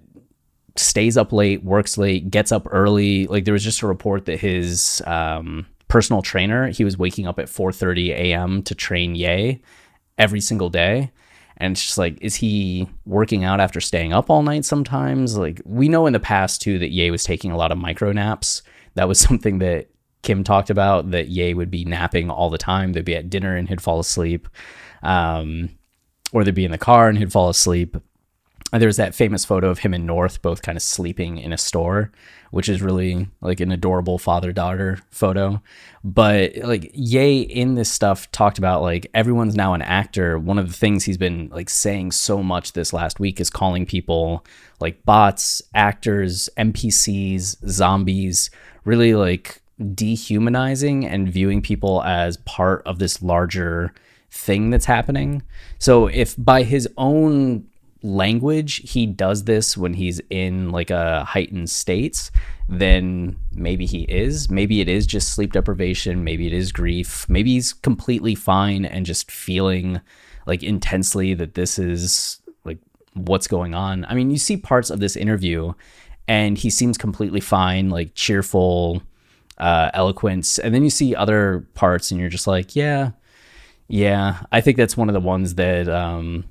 stays 0.77 1.17
up 1.17 1.33
late, 1.33 1.65
works 1.65 1.99
late, 1.99 2.31
gets 2.31 2.53
up 2.53 2.67
early. 2.71 3.27
Like 3.27 3.45
there 3.45 3.55
was 3.55 3.65
just 3.65 3.83
a 3.83 3.87
report 3.87 4.27
that 4.27 4.41
his 4.41 5.03
um, 5.07 5.67
personal 5.89 6.23
trainer, 6.23 6.69
he 6.69 6.85
was 6.85 6.97
waking 6.97 7.27
up 7.27 7.39
at 7.39 7.47
4:30 7.47 8.11
a.m. 8.11 8.63
to 8.63 8.75
train 8.75 9.15
Ye 9.15 9.63
every 10.17 10.41
single 10.41 10.71
day. 10.71 11.11
And 11.61 11.73
it's 11.73 11.83
just 11.83 11.99
like, 11.99 12.19
is 12.21 12.37
he 12.37 12.89
working 13.05 13.43
out 13.43 13.59
after 13.59 13.81
staying 13.81 14.13
up 14.13 14.31
all 14.31 14.43
night 14.43 14.65
sometimes? 14.65 15.37
Like 15.37 15.61
we 15.65 15.89
know 15.89 16.07
in 16.07 16.13
the 16.13 16.21
past 16.21 16.63
too 16.63 16.79
that 16.79 16.91
Ye 16.91 17.11
was 17.11 17.25
taking 17.25 17.51
a 17.51 17.57
lot 17.57 17.73
of 17.73 17.79
micro 17.79 18.13
naps. 18.13 18.63
That 18.95 19.09
was 19.09 19.19
something 19.29 19.59
that 19.59 19.89
Kim 20.23 20.45
talked 20.45 20.71
about 20.71 21.11
that 21.11 21.29
Ye 21.29 21.55
would 21.55 21.71
be 21.71 21.85
napping 21.85 22.31
all 22.31 22.51
the 22.51 22.59
time. 22.59 22.93
They'd 22.93 23.05
be 23.05 23.17
at 23.17 23.31
dinner 23.31 23.57
and 23.57 23.69
he'd 23.69 23.81
fall 23.81 24.01
asleep, 24.01 24.49
um, 25.03 25.71
or 26.33 26.45
they'd 26.45 26.55
be 26.55 26.65
in 26.65 26.73
the 26.73 26.79
car 26.79 27.09
and 27.09 27.19
he'd 27.19 27.33
fall 27.33 27.49
asleep. 27.49 27.97
There's 28.71 28.99
that 28.99 29.15
famous 29.15 29.47
photo 29.47 29.71
of 29.71 29.79
him 29.79 29.95
and 29.95 30.07
North 30.07 30.43
both 30.43 30.61
kind 30.61 30.77
of 30.77 30.83
sleeping 30.83 31.39
in 31.39 31.55
a 31.55 31.59
store, 31.59 32.13
which 32.51 32.69
is 32.69 32.83
really 32.83 33.27
like 33.41 33.61
an 33.61 33.73
adorable 33.73 34.19
father 34.19 34.53
daughter 34.53 34.99
photo. 35.11 35.63
But 36.05 36.57
like 36.59 36.91
Ye 36.93 37.41
in 37.41 37.77
this 37.77 37.91
stuff 37.91 38.31
talked 38.31 38.59
about 38.59 38.83
like 38.83 39.07
everyone's 39.15 39.55
now 39.55 39.73
an 39.73 39.81
actor. 39.81 40.39
One 40.39 40.59
of 40.59 40.69
the 40.69 40.75
things 40.75 41.05
he's 41.05 41.17
been 41.17 41.49
like 41.51 41.71
saying 41.71 42.13
so 42.13 42.43
much 42.43 42.75
this 42.75 42.93
last 42.93 43.19
week 43.19 43.41
is 43.41 43.49
calling 43.49 43.87
people 43.87 44.45
like 44.81 45.03
bots, 45.07 45.63
actors, 45.75 46.51
NPCs, 46.59 47.67
zombies, 47.67 48.51
really 48.85 49.15
like 49.15 49.63
dehumanizing 49.95 51.07
and 51.07 51.33
viewing 51.33 51.63
people 51.63 52.03
as 52.03 52.37
part 52.39 52.83
of 52.87 52.99
this 52.99 53.23
larger 53.23 53.93
thing 54.31 54.71
that's 54.71 54.85
happening. 54.85 55.43
So 55.79 56.07
if 56.07 56.35
by 56.37 56.63
his 56.63 56.89
own 56.97 57.67
language 58.03 58.77
he 58.91 59.07
does 59.07 59.45
this 59.45 59.77
when 59.77 59.95
he's 59.95 60.21
in 60.31 60.71
like 60.71 60.91
a 60.91 61.25
heightened 61.25 61.71
states, 61.71 62.31
then 62.69 63.37
maybe 63.53 63.87
he 63.87 64.03
is. 64.03 64.51
Maybe 64.51 64.81
it 64.81 64.89
is 64.89 65.07
just 65.07 65.31
sleep 65.31 65.53
deprivation, 65.53 66.25
maybe 66.25 66.47
it 66.47 66.53
is 66.53 66.71
grief. 66.71 67.27
Maybe 67.29 67.53
he's 67.53 67.73
completely 67.73 68.35
fine 68.35 68.85
and 68.85 69.07
just 69.07 69.31
feeling 69.31 70.01
like 70.47 70.63
intensely 70.63 71.35
that 71.35 71.55
this 71.55 71.79
is 71.79 72.41
like 72.65 72.79
what's 73.15 73.47
going 73.47 73.75
on. 73.75 74.05
I 74.07 74.15
mean, 74.15 74.31
you 74.31 74.39
see 74.39 74.57
parts 74.57 74.91
of 74.91 75.01
this 75.01 75.17
interview 75.17 75.73
and 76.29 76.59
he 76.59 76.69
seems 76.69 76.99
completely 76.99 77.41
fine, 77.41 77.89
like 77.89 78.15
cheerful, 78.15 79.03
uh, 79.59 79.91
eloquence, 79.95 80.59
and 80.59 80.75
then 80.75 80.83
you 80.83 80.91
see 80.91 81.15
other 81.15 81.67
parts, 81.75 82.11
and 82.11 82.21
you're 82.21 82.31
just 82.31 82.47
like, 82.47 82.75
yeah, 82.77 83.11
yeah. 83.89 84.43
I 84.53 84.61
think 84.61 84.77
that's 84.77 84.97
one 84.97 85.09
of 85.09 85.15
the 85.15 85.21
ones 85.21 85.55
that 85.57 85.89
um, 85.89 86.45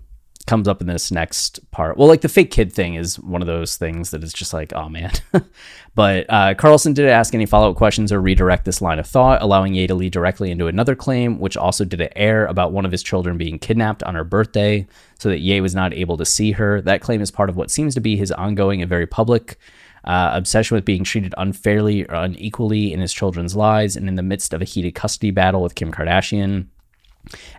comes 0.48 0.68
up 0.68 0.82
in 0.82 0.88
this 0.88 1.12
next 1.12 1.60
part. 1.72 1.98
Well, 1.98 2.08
like 2.08 2.22
the 2.22 2.30
fake 2.30 2.52
kid 2.52 2.72
thing 2.74 2.96
is 2.96 3.20
one 3.20 3.42
of 3.42 3.48
those 3.48 3.76
things 3.76 4.12
that 4.12 4.24
is 4.24 4.34
just 4.34 4.54
like, 4.54 4.74
oh 4.74 4.90
man. 4.90 5.12
but 5.96 6.26
uh, 6.30 6.56
Carlson 6.56 6.94
did 6.94 7.08
ask 7.08 7.36
any 7.36 7.46
follow 7.46 7.70
up 7.70 7.76
questions 7.76 8.12
or 8.12 8.22
redirect 8.22 8.66
this 8.66 8.82
line 8.82 8.98
of 8.98 9.06
thought, 9.06 9.42
allowing 9.42 9.74
Ye 9.76 9.86
to 9.88 9.94
lead 9.94 10.14
directly 10.14 10.50
into 10.50 10.68
another 10.68 10.96
claim, 10.96 11.38
which 11.38 11.58
also 11.58 11.86
did 11.86 12.02
it 12.02 12.14
air 12.16 12.46
about 12.48 12.72
one 12.72 12.86
of 12.86 12.92
his 12.92 13.04
children 13.04 13.38
being 13.38 13.60
kidnapped 13.60 14.02
on 14.04 14.16
her 14.16 14.24
birthday 14.24 14.88
so 15.20 15.30
that 15.30 15.40
Ye 15.40 15.60
was 15.60 15.76
not 15.76 15.94
able 15.94 16.18
to 16.18 16.26
see 16.26 16.54
her. 16.54 16.82
That 16.82 17.02
claim 17.02 17.22
is 17.22 17.30
part 17.30 17.50
of 17.50 17.58
what 17.58 17.70
seems 17.70 17.94
to 17.96 18.02
be 18.02 18.16
his 18.16 18.32
ongoing 18.32 18.82
and 18.82 18.90
very 18.90 19.06
public 19.06 19.60
uh, 20.08 20.32
obsession 20.34 20.76
with 20.76 20.86
being 20.86 21.04
treated 21.04 21.36
unfairly 21.38 22.06
or 22.06 22.16
unequally 22.16 22.94
in 22.94 23.00
his 23.00 23.14
children's 23.14 23.56
lives, 23.56 23.96
and 23.96 24.08
in 24.08 24.16
the 24.16 24.24
midst 24.24 24.54
of 24.54 24.62
a 24.62 24.66
heated 24.66 24.96
custody 24.96 25.32
battle 25.32 25.62
with 25.62 25.76
Kim 25.76 25.92
Kardashian. 25.92 26.68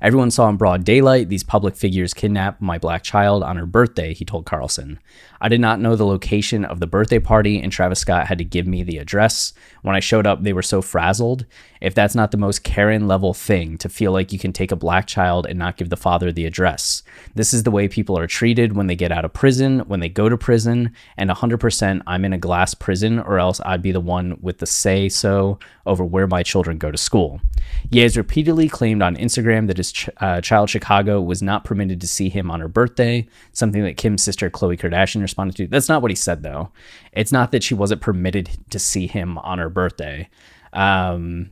Everyone 0.00 0.30
saw 0.30 0.48
in 0.48 0.56
broad 0.56 0.84
daylight 0.84 1.28
these 1.28 1.42
public 1.42 1.76
figures 1.76 2.14
kidnap 2.14 2.60
my 2.60 2.78
black 2.78 3.02
child 3.02 3.42
on 3.42 3.56
her 3.56 3.66
birthday, 3.66 4.14
he 4.14 4.25
told 4.25 4.46
Carlson. 4.46 4.98
I 5.40 5.48
did 5.48 5.60
not 5.60 5.80
know 5.80 5.94
the 5.94 6.06
location 6.06 6.64
of 6.64 6.80
the 6.80 6.87
birthday 6.87 7.20
party, 7.20 7.60
and 7.60 7.70
Travis 7.70 8.00
Scott 8.00 8.26
had 8.26 8.38
to 8.38 8.44
give 8.44 8.66
me 8.66 8.82
the 8.82 8.98
address. 8.98 9.52
When 9.82 9.94
I 9.94 10.00
showed 10.00 10.26
up, 10.26 10.42
they 10.42 10.52
were 10.52 10.62
so 10.62 10.82
frazzled. 10.82 11.46
If 11.80 11.94
that's 11.94 12.16
not 12.16 12.32
the 12.32 12.37
most 12.37 12.64
Karen 12.64 13.06
level 13.06 13.32
thing 13.32 13.78
to 13.78 13.88
feel 13.88 14.10
like 14.10 14.32
you 14.32 14.38
can 14.38 14.52
take 14.52 14.72
a 14.72 14.76
black 14.76 15.06
child 15.06 15.46
and 15.46 15.58
not 15.58 15.76
give 15.76 15.90
the 15.90 15.96
father 15.96 16.32
the 16.32 16.46
address. 16.46 17.04
This 17.34 17.54
is 17.54 17.62
the 17.62 17.70
way 17.70 17.87
people 17.87 18.18
are 18.18 18.26
treated 18.26 18.75
when 18.75 18.88
they 18.88 18.96
get 18.96 19.12
out 19.12 19.25
of 19.25 19.32
prison, 19.32 19.80
when 19.80 20.00
they 20.00 20.08
go 20.08 20.28
to 20.28 20.37
prison, 20.37 20.92
and 21.16 21.30
100% 21.30 22.02
I'm 22.06 22.25
in 22.25 22.32
a 22.32 22.38
glass 22.38 22.75
prison, 22.75 23.20
or 23.20 23.38
else 23.38 23.60
I'd 23.64 23.82
be 23.82 23.92
the 23.92 24.00
one 24.00 24.38
with 24.40 24.58
the 24.58 24.66
say 24.66 25.08
so 25.08 25.58
over 25.87 26.04
where 26.04 26.26
my 26.26 26.42
children 26.42 26.78
go 26.78 26.90
to 26.90 26.98
school. 26.98 27.40
Ye 27.90 28.02
has 28.02 28.16
repeatedly 28.16 28.68
claimed 28.68 29.02
on 29.02 29.16
Instagram 29.16 29.58
that 29.67 29.77
his 29.77 29.93
ch- 29.93 30.09
uh, 30.19 30.41
child 30.41 30.71
Chicago 30.71 31.21
was 31.21 31.43
not 31.43 31.65
permitted 31.65 32.00
to 32.00 32.07
see 32.07 32.29
him 32.29 32.50
on 32.50 32.61
her 32.61 32.69
birthday, 32.69 33.27
something 33.53 33.83
that 33.83 33.97
Kim's 33.97 34.23
sister 34.23 34.49
Khloe 34.50 34.79
Kardashian 34.79 35.21
responded 35.21 35.57
to. 35.57 35.67
That's 35.67 35.88
not 35.88 36.03
what 36.03 36.11
he 36.11 36.15
said, 36.17 36.43
though. 36.43 36.73
It's 37.12 37.33
not 37.33 37.53
that 37.53 37.62
she 37.62 37.75
wasn't 37.75 38.00
permitted 38.00 38.50
to 38.71 38.79
see 38.79 39.07
him 39.07 39.38
on 39.38 39.59
her 39.59 39.69
birthday. 39.69 40.29
Um, 40.73 41.50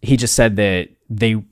he 0.00 0.16
just 0.16 0.34
said 0.34 0.56
that 0.56 0.88
they 1.08 1.42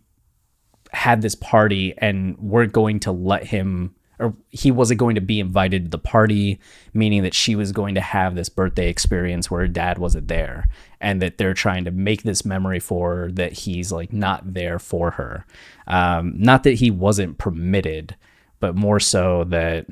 had 0.92 1.22
this 1.22 1.34
party 1.34 1.94
and 1.98 2.36
weren't 2.38 2.72
going 2.72 3.00
to 3.00 3.12
let 3.12 3.46
him 3.46 3.94
or 4.20 4.34
he 4.50 4.70
wasn't 4.70 5.00
going 5.00 5.14
to 5.14 5.20
be 5.20 5.40
invited 5.40 5.84
to 5.84 5.90
the 5.90 5.98
party, 5.98 6.60
meaning 6.92 7.22
that 7.22 7.34
she 7.34 7.56
was 7.56 7.72
going 7.72 7.94
to 7.94 8.00
have 8.00 8.34
this 8.34 8.50
birthday 8.50 8.88
experience 8.88 9.50
where 9.50 9.62
her 9.62 9.68
dad 9.68 9.98
wasn't 9.98 10.28
there, 10.28 10.68
and 11.00 11.22
that 11.22 11.38
they're 11.38 11.54
trying 11.54 11.84
to 11.86 11.90
make 11.90 12.22
this 12.22 12.44
memory 12.44 12.78
for 12.78 13.16
her 13.16 13.32
that 13.32 13.52
he's 13.52 13.90
like 13.90 14.12
not 14.12 14.54
there 14.54 14.78
for 14.78 15.12
her. 15.12 15.46
Um, 15.86 16.34
not 16.36 16.62
that 16.64 16.74
he 16.74 16.90
wasn't 16.90 17.38
permitted, 17.38 18.14
but 18.60 18.76
more 18.76 19.00
so 19.00 19.44
that 19.44 19.86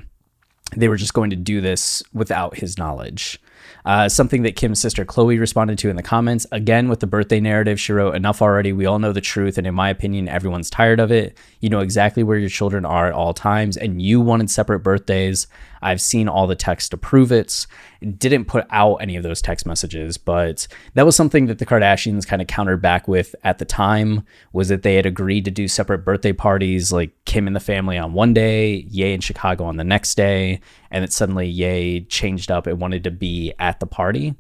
they 0.76 0.88
were 0.88 0.96
just 0.96 1.14
going 1.14 1.30
to 1.30 1.36
do 1.36 1.60
this 1.62 2.02
without 2.12 2.58
his 2.58 2.76
knowledge. 2.76 3.40
Uh, 3.84 4.08
something 4.08 4.42
that 4.42 4.56
Kim's 4.56 4.80
sister 4.80 5.04
Khloe 5.04 5.38
responded 5.38 5.78
to 5.78 5.88
in 5.88 5.96
the 5.96 6.02
comments. 6.02 6.46
Again, 6.52 6.88
with 6.88 7.00
the 7.00 7.06
birthday 7.06 7.40
narrative, 7.40 7.80
she 7.80 7.92
wrote, 7.92 8.14
Enough 8.14 8.42
already. 8.42 8.72
We 8.72 8.86
all 8.86 8.98
know 8.98 9.12
the 9.12 9.20
truth. 9.20 9.58
And 9.58 9.66
in 9.66 9.74
my 9.74 9.88
opinion, 9.88 10.28
everyone's 10.28 10.70
tired 10.70 11.00
of 11.00 11.10
it. 11.10 11.36
You 11.60 11.70
know 11.70 11.80
exactly 11.80 12.22
where 12.22 12.38
your 12.38 12.48
children 12.48 12.84
are 12.84 13.08
at 13.08 13.14
all 13.14 13.34
times. 13.34 13.76
And 13.76 14.02
you 14.02 14.20
wanted 14.20 14.50
separate 14.50 14.80
birthdays. 14.80 15.46
I've 15.80 16.00
seen 16.00 16.28
all 16.28 16.46
the 16.46 16.56
text 16.56 16.90
to 16.90 16.96
prove 16.96 17.32
it. 17.32 17.66
Didn't 18.02 18.46
put 18.46 18.66
out 18.70 18.96
any 18.96 19.16
of 19.16 19.22
those 19.22 19.42
text 19.42 19.66
messages, 19.66 20.18
but 20.18 20.66
that 20.94 21.06
was 21.06 21.16
something 21.16 21.46
that 21.46 21.58
the 21.58 21.66
Kardashians 21.66 22.26
kind 22.26 22.42
of 22.42 22.48
countered 22.48 22.82
back 22.82 23.08
with 23.08 23.34
at 23.44 23.58
the 23.58 23.64
time 23.64 24.24
was 24.52 24.68
that 24.68 24.82
they 24.82 24.96
had 24.96 25.06
agreed 25.06 25.44
to 25.44 25.50
do 25.50 25.68
separate 25.68 26.04
birthday 26.04 26.32
parties, 26.32 26.92
like 26.92 27.12
Kim 27.28 27.46
and 27.46 27.54
the 27.54 27.60
family 27.60 27.98
on 27.98 28.14
one 28.14 28.34
day, 28.34 28.86
Ye 28.88 29.12
in 29.12 29.20
Chicago 29.20 29.64
on 29.64 29.76
the 29.76 29.84
next 29.84 30.16
day, 30.16 30.60
and 30.90 31.04
that 31.04 31.12
suddenly 31.12 31.46
Ye 31.46 32.00
changed 32.06 32.50
up 32.50 32.66
and 32.66 32.80
wanted 32.80 33.04
to 33.04 33.10
be 33.10 33.52
at 33.58 33.78
the 33.78 33.86
party. 33.86 34.34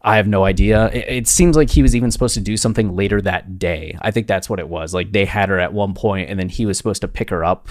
I 0.00 0.16
have 0.16 0.26
no 0.26 0.44
idea. 0.44 0.86
It, 0.88 1.08
it, 1.08 1.28
seems 1.28 1.56
like 1.56 1.70
he 1.70 1.82
was 1.82 1.94
even 1.94 2.10
supposed 2.10 2.34
to 2.34 2.40
do 2.40 2.56
something 2.56 2.96
later 2.96 3.20
that 3.22 3.58
day. 3.58 3.96
I 4.00 4.10
think 4.10 4.26
that's 4.26 4.50
what 4.50 4.58
it 4.58 4.68
was. 4.68 4.92
Like 4.92 5.12
they 5.12 5.24
had 5.24 5.48
her 5.50 5.58
at 5.58 5.72
one 5.72 5.94
point 5.94 6.28
and 6.28 6.38
then 6.38 6.48
he 6.48 6.66
was 6.66 6.76
supposed 6.76 7.02
to 7.02 7.08
pick 7.08 7.30
her 7.30 7.44
up 7.44 7.68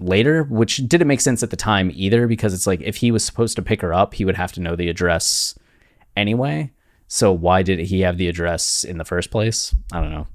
later, 0.00 0.44
which 0.44 0.76
didn't 0.88 1.08
make 1.08 1.20
sense 1.20 1.42
at 1.42 1.50
the 1.50 1.56
time 1.56 1.90
either 1.94 2.26
because 2.26 2.54
it's 2.54 2.66
like 2.66 2.80
if 2.80 2.96
he 2.96 3.10
was 3.10 3.24
supposed 3.24 3.56
to 3.56 3.62
pick 3.62 3.82
her 3.82 3.92
up, 3.92 4.14
he 4.14 4.24
would 4.24 4.36
have 4.36 4.52
to 4.52 4.60
know 4.60 4.76
the 4.76 4.88
address 4.88 5.58
anyway. 6.16 6.70
So 7.08 7.32
why 7.32 7.62
did 7.62 7.78
he 7.78 8.00
have 8.00 8.16
the 8.16 8.28
address 8.28 8.84
in 8.84 8.96
the 8.98 9.04
first 9.04 9.30
place? 9.30 9.74
I 9.92 10.00
don't 10.00 10.12
know. 10.12 10.26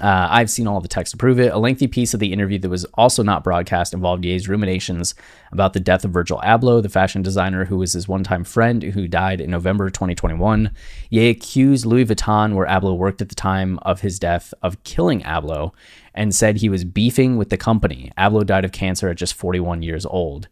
Uh, 0.00 0.26
I've 0.30 0.50
seen 0.50 0.66
all 0.66 0.80
the 0.80 0.88
text 0.88 1.10
to 1.10 1.18
prove 1.18 1.38
it. 1.38 1.52
A 1.52 1.58
lengthy 1.58 1.86
piece 1.86 2.14
of 2.14 2.20
the 2.20 2.32
interview 2.32 2.58
that 2.60 2.70
was 2.70 2.86
also 2.94 3.22
not 3.22 3.44
broadcast 3.44 3.92
involved 3.92 4.24
Ye's 4.24 4.48
ruminations 4.48 5.14
about 5.50 5.74
the 5.74 5.80
death 5.80 6.04
of 6.04 6.12
Virgil 6.12 6.40
Abloh, 6.42 6.82
the 6.82 6.88
fashion 6.88 7.20
designer 7.20 7.66
who 7.66 7.76
was 7.76 7.92
his 7.92 8.08
one 8.08 8.24
time 8.24 8.42
friend 8.42 8.82
who 8.82 9.06
died 9.06 9.40
in 9.40 9.50
November 9.50 9.90
2021. 9.90 10.70
Ye 11.10 11.28
accused 11.28 11.84
Louis 11.84 12.06
Vuitton, 12.06 12.54
where 12.54 12.66
Abloh 12.66 12.96
worked 12.96 13.20
at 13.20 13.28
the 13.28 13.34
time 13.34 13.78
of 13.82 14.00
his 14.00 14.18
death, 14.18 14.54
of 14.62 14.82
killing 14.82 15.20
Abloh 15.22 15.72
and 16.14 16.34
said 16.34 16.56
he 16.56 16.70
was 16.70 16.84
beefing 16.84 17.36
with 17.36 17.50
the 17.50 17.58
company. 17.58 18.12
Abloh 18.16 18.46
died 18.46 18.64
of 18.64 18.72
cancer 18.72 19.10
at 19.10 19.16
just 19.16 19.34
41 19.34 19.82
years 19.82 20.06
old. 20.06 20.48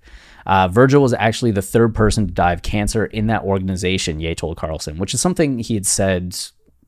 Uh, 0.47 0.69
Virgil 0.69 1.03
was 1.03 1.13
actually 1.15 1.51
the 1.51 1.63
third 1.63 1.95
person 1.95 2.27
to 2.27 2.33
die 2.33 2.53
of 2.53 2.63
cancer 2.63 3.07
in 3.07 3.27
that 3.27 3.43
organization, 3.43 4.21
Ye 4.21 4.35
told 4.35 4.57
Carlson, 4.57 4.99
which 4.99 5.15
is 5.15 5.21
something 5.21 5.59
he 5.59 5.75
had 5.75 5.87
said 5.87 6.37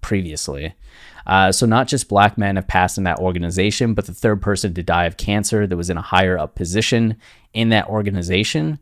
previously. 0.03 0.75
Uh, 1.27 1.53
so 1.53 1.65
not 1.65 1.89
just 1.89 2.09
black 2.09 2.37
men 2.37 2.57
have 2.57 2.67
passed 2.67 2.99
in 2.99 3.05
that 3.05 3.19
organization, 3.19 3.95
but 3.95 4.07
the 4.07 4.15
third 4.15 4.43
person 4.43 4.75
to 4.75 4.83
die 4.83 5.05
of 5.05 5.17
cancer 5.17 5.67
that 5.67 5.77
was 5.77 5.89
in 5.89 5.97
a 5.97 6.03
higher 6.03 6.39
up 6.39 6.55
position 6.55 7.17
in 7.55 7.71
that 7.71 7.89
organization. 7.89 8.79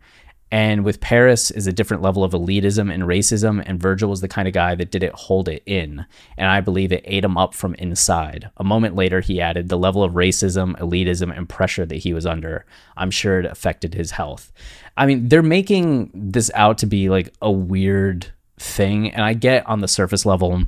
And 0.52 0.84
with 0.84 1.00
Paris 1.00 1.52
is 1.52 1.68
a 1.68 1.72
different 1.72 2.02
level 2.02 2.24
of 2.24 2.32
elitism 2.32 2.92
and 2.92 3.04
racism, 3.04 3.62
and 3.64 3.80
Virgil 3.80 4.10
was 4.10 4.20
the 4.20 4.26
kind 4.26 4.48
of 4.48 4.54
guy 4.54 4.74
that 4.74 4.90
didn't 4.90 5.14
hold 5.14 5.48
it 5.48 5.62
in. 5.64 6.04
And 6.36 6.48
I 6.48 6.60
believe 6.60 6.90
it 6.90 7.04
ate 7.04 7.24
him 7.24 7.38
up 7.38 7.54
from 7.54 7.74
inside. 7.74 8.50
A 8.56 8.64
moment 8.64 8.96
later, 8.96 9.20
he 9.20 9.40
added 9.40 9.68
the 9.68 9.78
level 9.78 10.02
of 10.02 10.14
racism, 10.14 10.76
elitism, 10.78 11.36
and 11.36 11.48
pressure 11.48 11.86
that 11.86 11.96
he 11.96 12.12
was 12.12 12.26
under. 12.26 12.66
I'm 12.96 13.12
sure 13.12 13.38
it 13.38 13.46
affected 13.46 13.94
his 13.94 14.10
health. 14.10 14.52
I 14.96 15.06
mean, 15.06 15.28
they're 15.28 15.42
making 15.42 16.10
this 16.12 16.50
out 16.54 16.78
to 16.78 16.86
be 16.86 17.08
like 17.10 17.32
a 17.40 17.50
weird 17.50 18.32
thing. 18.58 19.12
And 19.12 19.24
I 19.24 19.34
get 19.34 19.64
on 19.66 19.80
the 19.80 19.88
surface 19.88 20.26
level 20.26 20.64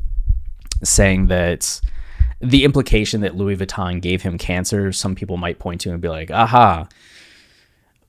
saying 0.82 1.28
that 1.28 1.80
the 2.40 2.64
implication 2.64 3.20
that 3.20 3.36
Louis 3.36 3.56
Vuitton 3.56 4.00
gave 4.00 4.22
him 4.22 4.36
cancer, 4.36 4.92
some 4.92 5.14
people 5.14 5.36
might 5.36 5.58
point 5.58 5.80
to 5.82 5.92
and 5.92 6.00
be 6.00 6.08
like, 6.08 6.30
aha, 6.30 6.88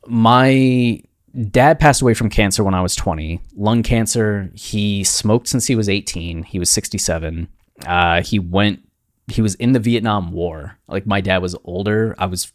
my 0.08 1.02
dad 1.50 1.80
passed 1.80 2.02
away 2.02 2.14
from 2.14 2.30
cancer 2.30 2.64
when 2.64 2.74
I 2.74 2.82
was 2.82 2.96
20, 2.96 3.40
lung 3.56 3.84
cancer. 3.84 4.50
He 4.54 5.04
smoked 5.04 5.48
since 5.48 5.68
he 5.68 5.76
was 5.76 5.88
18. 5.88 6.44
He 6.44 6.60
was 6.60 6.70
67. 6.70 7.48
Uh, 7.86 8.22
he 8.22 8.40
went, 8.40 8.88
he 9.28 9.42
was 9.42 9.56
in 9.56 9.74
the 9.74 9.80
Vietnam 9.80 10.32
War. 10.32 10.78
Like 10.88 11.06
my 11.06 11.22
dad 11.22 11.42
was 11.42 11.56
older. 11.64 12.16
I 12.18 12.26
was, 12.26 12.52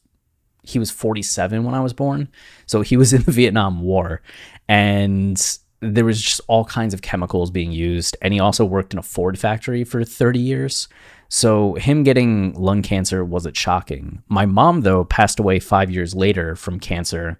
he 0.63 0.79
was 0.79 0.91
47 0.91 1.65
when 1.65 1.75
I 1.75 1.81
was 1.81 1.93
born. 1.93 2.29
So 2.67 2.83
he 2.83 2.97
was 2.97 3.13
in 3.15 3.23
the 3.23 3.33
Vietnam 3.33 3.81
War. 3.81 4.21
And 4.69 5.41
there 5.81 6.05
was 6.05 6.21
just 6.21 6.41
all 6.49 6.65
kinds 6.65 6.93
of 6.93 7.03
chemicals 7.03 7.51
being 7.51 7.73
used. 7.73 8.17
And 8.23 8.35
he 8.35 8.41
also 8.41 8.65
worked 8.65 8.93
in 8.93 8.99
a 8.99 9.03
Ford 9.03 9.39
factory 9.39 9.85
for 9.85 10.05
30 10.05 10.39
years. 10.39 10.89
So 11.29 11.75
him 11.75 12.03
getting 12.03 12.55
lung 12.55 12.83
cancer 12.83 13.25
wasn't 13.25 13.57
shocking. 13.57 14.23
My 14.29 14.47
mom, 14.47 14.81
though, 14.81 15.05
passed 15.05 15.39
away 15.39 15.61
five 15.61 15.91
years 15.91 16.15
later 16.15 16.57
from 16.57 16.81
cancer. 16.81 17.39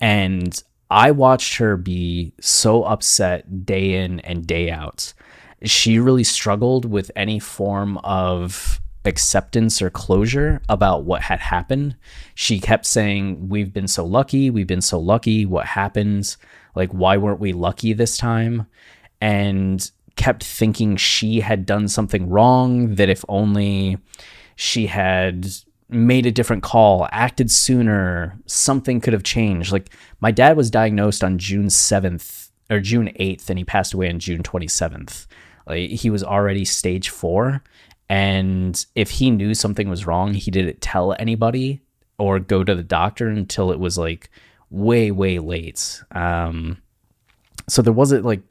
And 0.00 0.62
I 0.90 1.10
watched 1.10 1.56
her 1.56 1.76
be 1.76 2.32
so 2.40 2.84
upset 2.84 3.66
day 3.66 4.04
in 4.04 4.20
and 4.20 4.46
day 4.46 4.70
out. 4.70 5.12
She 5.62 5.98
really 5.98 6.24
struggled 6.24 6.84
with 6.84 7.10
any 7.16 7.38
form 7.40 7.98
of 7.98 8.80
acceptance 9.04 9.80
or 9.80 9.90
closure 9.90 10.60
about 10.68 11.04
what 11.04 11.22
had 11.22 11.40
happened. 11.40 11.96
She 12.34 12.60
kept 12.60 12.86
saying, 12.86 13.48
We've 13.48 13.72
been 13.72 13.88
so 13.88 14.04
lucky. 14.04 14.50
We've 14.50 14.66
been 14.66 14.82
so 14.82 14.98
lucky. 14.98 15.46
What 15.46 15.66
happened? 15.66 16.36
Like, 16.76 16.92
why 16.92 17.16
weren't 17.16 17.40
we 17.40 17.52
lucky 17.52 17.92
this 17.92 18.16
time? 18.16 18.66
And 19.20 19.90
kept 20.14 20.44
thinking 20.44 20.96
she 20.96 21.40
had 21.40 21.66
done 21.66 21.88
something 21.88 22.28
wrong, 22.28 22.94
that 22.94 23.08
if 23.08 23.24
only 23.28 23.98
she 24.54 24.86
had 24.86 25.48
made 25.88 26.26
a 26.26 26.32
different 26.32 26.62
call, 26.62 27.08
acted 27.12 27.50
sooner, 27.50 28.38
something 28.46 29.00
could 29.00 29.12
have 29.12 29.22
changed. 29.22 29.72
Like, 29.72 29.90
my 30.20 30.30
dad 30.30 30.56
was 30.56 30.70
diagnosed 30.70 31.24
on 31.24 31.38
June 31.38 31.66
7th 31.66 32.50
or 32.70 32.80
June 32.80 33.12
8th, 33.18 33.48
and 33.50 33.58
he 33.58 33.64
passed 33.64 33.94
away 33.94 34.08
on 34.08 34.18
June 34.18 34.42
27th. 34.42 35.26
Like, 35.66 35.90
he 35.90 36.10
was 36.10 36.22
already 36.24 36.64
stage 36.64 37.08
four. 37.08 37.62
And 38.08 38.84
if 38.94 39.10
he 39.10 39.30
knew 39.30 39.54
something 39.54 39.88
was 39.88 40.06
wrong, 40.06 40.34
he 40.34 40.50
didn't 40.50 40.80
tell 40.80 41.14
anybody 41.18 41.82
or 42.18 42.38
go 42.38 42.64
to 42.64 42.74
the 42.74 42.82
doctor 42.82 43.28
until 43.28 43.70
it 43.72 43.80
was 43.80 43.98
like 43.98 44.30
way, 44.70 45.10
way 45.10 45.38
late. 45.38 46.02
Um, 46.12 46.82
so 47.68 47.82
there 47.82 47.92
wasn't 47.92 48.24
like 48.24 48.42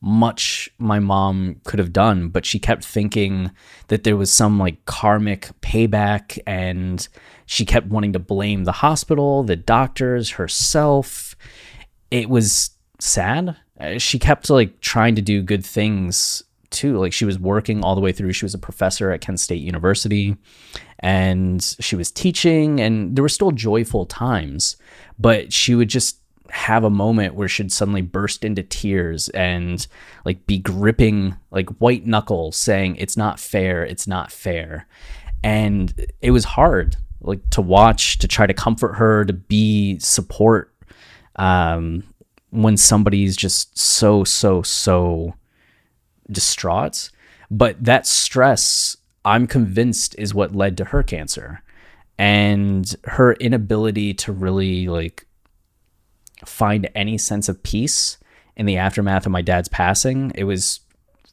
much 0.00 0.70
my 0.78 0.98
mom 0.98 1.60
could 1.64 1.78
have 1.78 1.92
done, 1.92 2.28
but 2.28 2.46
she 2.46 2.58
kept 2.58 2.84
thinking 2.84 3.50
that 3.88 4.04
there 4.04 4.16
was 4.16 4.32
some 4.32 4.58
like 4.58 4.84
karmic 4.84 5.50
payback 5.60 6.38
and 6.46 7.08
she 7.46 7.64
kept 7.64 7.88
wanting 7.88 8.12
to 8.12 8.18
blame 8.18 8.64
the 8.64 8.72
hospital, 8.72 9.42
the 9.42 9.56
doctors, 9.56 10.30
herself. 10.30 11.34
It 12.10 12.28
was 12.28 12.70
sad. 13.00 13.56
Uh, 13.80 13.98
she 13.98 14.18
kept 14.18 14.50
like 14.50 14.80
trying 14.80 15.14
to 15.16 15.22
do 15.22 15.42
good 15.42 15.64
things 15.64 16.42
too. 16.70 16.98
Like 16.98 17.12
she 17.12 17.24
was 17.24 17.38
working 17.38 17.82
all 17.82 17.94
the 17.94 18.00
way 18.00 18.12
through. 18.12 18.32
She 18.32 18.44
was 18.44 18.54
a 18.54 18.58
professor 18.58 19.10
at 19.10 19.20
Kent 19.20 19.40
State 19.40 19.62
University 19.62 20.36
and 21.00 21.62
she 21.80 21.96
was 21.96 22.10
teaching 22.10 22.80
and 22.80 23.16
there 23.16 23.22
were 23.22 23.28
still 23.28 23.52
joyful 23.52 24.04
times, 24.06 24.76
but 25.18 25.52
she 25.52 25.74
would 25.74 25.88
just 25.88 26.18
have 26.50 26.84
a 26.84 26.90
moment 26.90 27.34
where 27.34 27.48
she'd 27.48 27.72
suddenly 27.72 28.00
burst 28.00 28.44
into 28.44 28.62
tears 28.62 29.28
and 29.30 29.86
like 30.24 30.46
be 30.46 30.58
gripping 30.58 31.36
like 31.50 31.68
white 31.78 32.06
knuckles 32.06 32.56
saying 32.56 32.96
it's 32.96 33.16
not 33.16 33.38
fair 33.38 33.84
it's 33.84 34.06
not 34.06 34.32
fair. 34.32 34.86
And 35.44 36.06
it 36.20 36.30
was 36.30 36.44
hard 36.44 36.96
like 37.20 37.48
to 37.50 37.60
watch 37.60 38.18
to 38.18 38.28
try 38.28 38.46
to 38.46 38.54
comfort 38.54 38.94
her 38.94 39.24
to 39.24 39.32
be 39.32 39.98
support 39.98 40.72
um, 41.36 42.02
when 42.50 42.76
somebody's 42.76 43.36
just 43.36 43.78
so 43.78 44.24
so 44.24 44.62
so 44.62 45.34
distraught. 46.30 47.10
But 47.50 47.82
that 47.84 48.06
stress 48.06 48.96
i'm 49.24 49.46
convinced 49.46 50.14
is 50.16 50.32
what 50.32 50.54
led 50.54 50.76
to 50.76 50.84
her 50.84 51.02
cancer 51.02 51.62
and 52.18 52.96
her 53.04 53.34
inability 53.34 54.12
to 54.12 54.32
really 54.32 54.88
like 54.88 55.26
find 56.44 56.88
any 56.94 57.18
sense 57.18 57.48
of 57.48 57.62
peace 57.62 58.18
in 58.56 58.66
the 58.66 58.76
aftermath 58.76 59.26
of 59.26 59.32
my 59.32 59.42
dad's 59.42 59.68
passing 59.68 60.32
it 60.34 60.44
was 60.44 60.80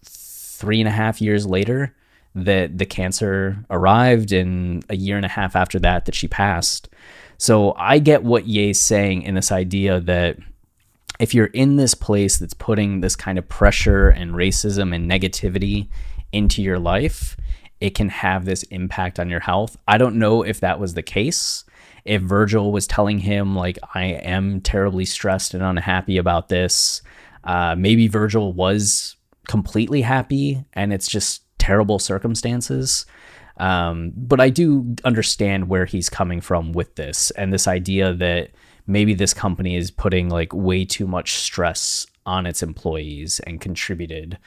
three 0.03 0.79
and 0.79 0.87
a 0.87 0.91
half 0.91 1.21
years 1.21 1.45
later 1.45 1.93
that 2.35 2.77
the 2.77 2.85
cancer 2.85 3.57
arrived 3.69 4.33
and 4.33 4.85
a 4.89 4.95
year 4.95 5.15
and 5.15 5.25
a 5.25 5.29
half 5.29 5.55
after 5.55 5.79
that 5.79 6.05
that 6.05 6.15
she 6.15 6.27
passed. 6.27 6.89
So 7.37 7.73
I 7.77 7.99
get 7.99 8.23
what 8.23 8.45
Ye's 8.45 8.79
saying 8.79 9.23
in 9.23 9.35
this 9.35 9.51
idea 9.51 10.01
that 10.01 10.37
if 11.17 11.33
you're 11.33 11.45
in 11.47 11.77
this 11.77 11.93
place 11.93 12.37
that's 12.37 12.53
putting 12.53 12.99
this 12.99 13.15
kind 13.15 13.37
of 13.37 13.47
pressure 13.47 14.09
and 14.09 14.31
racism 14.31 14.93
and 14.93 15.09
negativity 15.09 15.87
into 16.33 16.61
your 16.61 16.77
life, 16.77 17.37
it 17.79 17.91
can 17.91 18.09
have 18.09 18.45
this 18.45 18.63
impact 18.63 19.19
on 19.19 19.29
your 19.29 19.39
health. 19.39 19.77
I 19.87 19.97
don't 19.97 20.17
know 20.17 20.43
if 20.43 20.59
that 20.61 20.79
was 20.79 20.93
the 20.93 21.03
case. 21.03 21.63
If 22.05 22.21
Virgil 22.21 22.71
was 22.71 22.87
telling 22.87 23.19
him, 23.19 23.55
like, 23.55 23.79
I 23.93 24.03
am 24.03 24.61
terribly 24.61 25.05
stressed 25.05 25.53
and 25.53 25.63
unhappy 25.63 26.17
about 26.17 26.49
this, 26.49 27.01
uh, 27.43 27.75
maybe 27.77 28.07
Virgil 28.07 28.53
was 28.53 29.15
completely 29.47 30.01
happy 30.01 30.63
and 30.73 30.93
it's 30.93 31.07
just 31.07 31.43
terrible 31.57 31.99
circumstances. 31.99 33.05
Um, 33.57 34.11
but 34.15 34.39
I 34.39 34.49
do 34.49 34.95
understand 35.03 35.69
where 35.69 35.85
he's 35.85 36.09
coming 36.09 36.41
from 36.41 36.73
with 36.73 36.95
this 36.95 37.31
and 37.31 37.53
this 37.53 37.67
idea 37.67 38.13
that 38.13 38.51
maybe 38.87 39.13
this 39.13 39.33
company 39.33 39.75
is 39.75 39.91
putting 39.91 40.29
like 40.29 40.53
way 40.53 40.85
too 40.85 41.07
much 41.07 41.35
stress 41.35 42.05
on 42.25 42.45
its 42.45 42.61
employees 42.61 43.39
and 43.41 43.61
contributed 43.61 44.37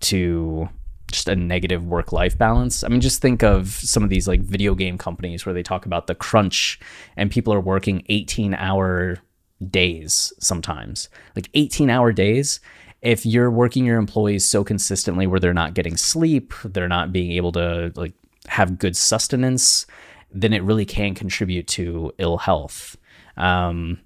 to 0.00 0.68
just 1.10 1.28
a 1.28 1.36
negative 1.36 1.86
work 1.86 2.12
life 2.12 2.36
balance. 2.36 2.82
I 2.82 2.88
mean, 2.88 3.00
just 3.00 3.22
think 3.22 3.42
of 3.42 3.68
some 3.68 4.02
of 4.02 4.10
these 4.10 4.26
like 4.26 4.40
video 4.40 4.74
game 4.74 4.98
companies 4.98 5.46
where 5.46 5.54
they 5.54 5.62
talk 5.62 5.86
about 5.86 6.06
the 6.06 6.14
crunch 6.14 6.80
and 7.16 7.30
people 7.30 7.52
are 7.52 7.60
working 7.60 8.04
18 8.08 8.54
hour 8.54 9.18
days 9.70 10.32
sometimes, 10.38 11.08
like 11.34 11.48
18 11.54 11.90
hour 11.90 12.12
days 12.12 12.60
if 13.02 13.24
you're 13.24 13.50
working 13.50 13.84
your 13.84 13.98
employees 13.98 14.44
so 14.44 14.64
consistently 14.64 15.26
where 15.26 15.38
they're 15.38 15.54
not 15.54 15.74
getting 15.74 15.96
sleep, 15.96 16.52
they're 16.64 16.88
not 16.88 17.12
being 17.12 17.32
able 17.32 17.52
to 17.52 17.92
like 17.94 18.14
have 18.48 18.78
good 18.78 18.96
sustenance, 18.96 19.86
then 20.32 20.52
it 20.52 20.62
really 20.62 20.84
can 20.84 21.14
contribute 21.14 21.66
to 21.68 22.12
ill 22.18 22.38
health. 22.38 22.96
Um, 23.36 24.00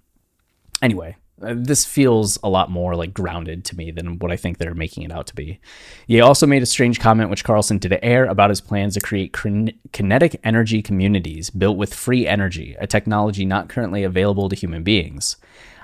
anyway, 0.83 1.17
Uh, 1.43 1.55
this 1.57 1.85
feels 1.85 2.39
a 2.43 2.49
lot 2.49 2.71
more 2.71 2.95
like 2.95 3.15
grounded 3.15 3.65
to 3.65 3.77
me 3.77 3.91
than 3.91 4.19
what 4.19 4.31
I 4.31 4.37
think 4.37 4.59
they're 4.59 4.75
making 4.75 5.05
it 5.05 5.13
out 5.13 5.27
to 5.29 5.35
be. 5.35 5.59
He 6.07 6.21
also 6.21 6.47
made 6.47 6.63
a 6.63 6.67
strange 6.67 7.01
comment, 7.01 7.31
which 7.31 7.45
Carlson 7.45 7.79
did 7.79 7.99
air, 8.03 8.27
about 8.27 8.51
his 8.51 8.61
plans 8.61 8.95
to 8.95 9.01
create 9.01 9.35
kinetic 9.93 10.41
energy 10.45 10.83
communities 10.83 11.51
built 11.51 11.77
with 11.79 11.95
free 11.95 12.27
energy, 12.27 12.77
a 12.79 12.87
technology 12.87 13.45
not 13.45 13.69
currently 13.69 14.05
available 14.05 14.49
to 14.49 14.57
human 14.57 14.83
beings. 14.83 15.37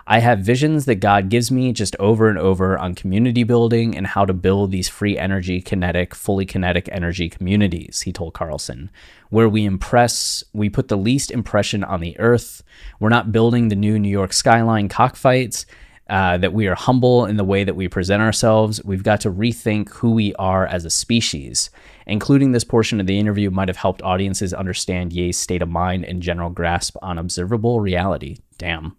I 0.08 0.20
have 0.20 0.38
visions 0.38 0.84
that 0.84 0.96
God 0.96 1.30
gives 1.30 1.50
me 1.50 1.72
just 1.72 1.96
over 1.98 2.28
and 2.28 2.38
over 2.38 2.78
on 2.78 2.94
community 2.94 3.42
building 3.42 3.96
and 3.96 4.06
how 4.06 4.24
to 4.24 4.32
build 4.32 4.70
these 4.70 4.88
free 4.88 5.18
energy, 5.18 5.60
kinetic, 5.60 6.14
fully 6.14 6.46
kinetic 6.46 6.88
energy 6.92 7.28
communities, 7.28 8.02
he 8.02 8.12
told 8.12 8.32
Carlson, 8.32 8.90
where 9.30 9.48
we 9.48 9.64
impress, 9.64 10.44
we 10.52 10.70
put 10.70 10.86
the 10.86 10.96
least 10.96 11.32
impression 11.32 11.82
on 11.82 12.00
the 12.00 12.16
earth. 12.20 12.62
We're 13.00 13.08
not 13.08 13.32
building 13.32 13.66
the 13.66 13.74
new 13.74 13.98
New 13.98 14.08
York 14.08 14.32
skyline 14.32 14.88
cockfights. 14.88 15.66
Uh, 16.08 16.38
that 16.38 16.52
we 16.52 16.68
are 16.68 16.76
humble 16.76 17.26
in 17.26 17.36
the 17.36 17.42
way 17.42 17.64
that 17.64 17.74
we 17.74 17.88
present 17.88 18.22
ourselves. 18.22 18.80
We've 18.84 19.02
got 19.02 19.22
to 19.22 19.32
rethink 19.32 19.88
who 19.88 20.12
we 20.12 20.32
are 20.36 20.64
as 20.64 20.84
a 20.84 20.90
species. 20.90 21.68
Including 22.06 22.52
this 22.52 22.62
portion 22.62 23.00
of 23.00 23.08
the 23.08 23.18
interview 23.18 23.50
might 23.50 23.66
have 23.66 23.76
helped 23.76 24.02
audiences 24.02 24.54
understand 24.54 25.12
Ye's 25.12 25.36
state 25.36 25.62
of 25.62 25.68
mind 25.68 26.04
and 26.04 26.22
general 26.22 26.50
grasp 26.50 26.96
on 27.02 27.18
observable 27.18 27.80
reality. 27.80 28.36
Damn. 28.56 28.96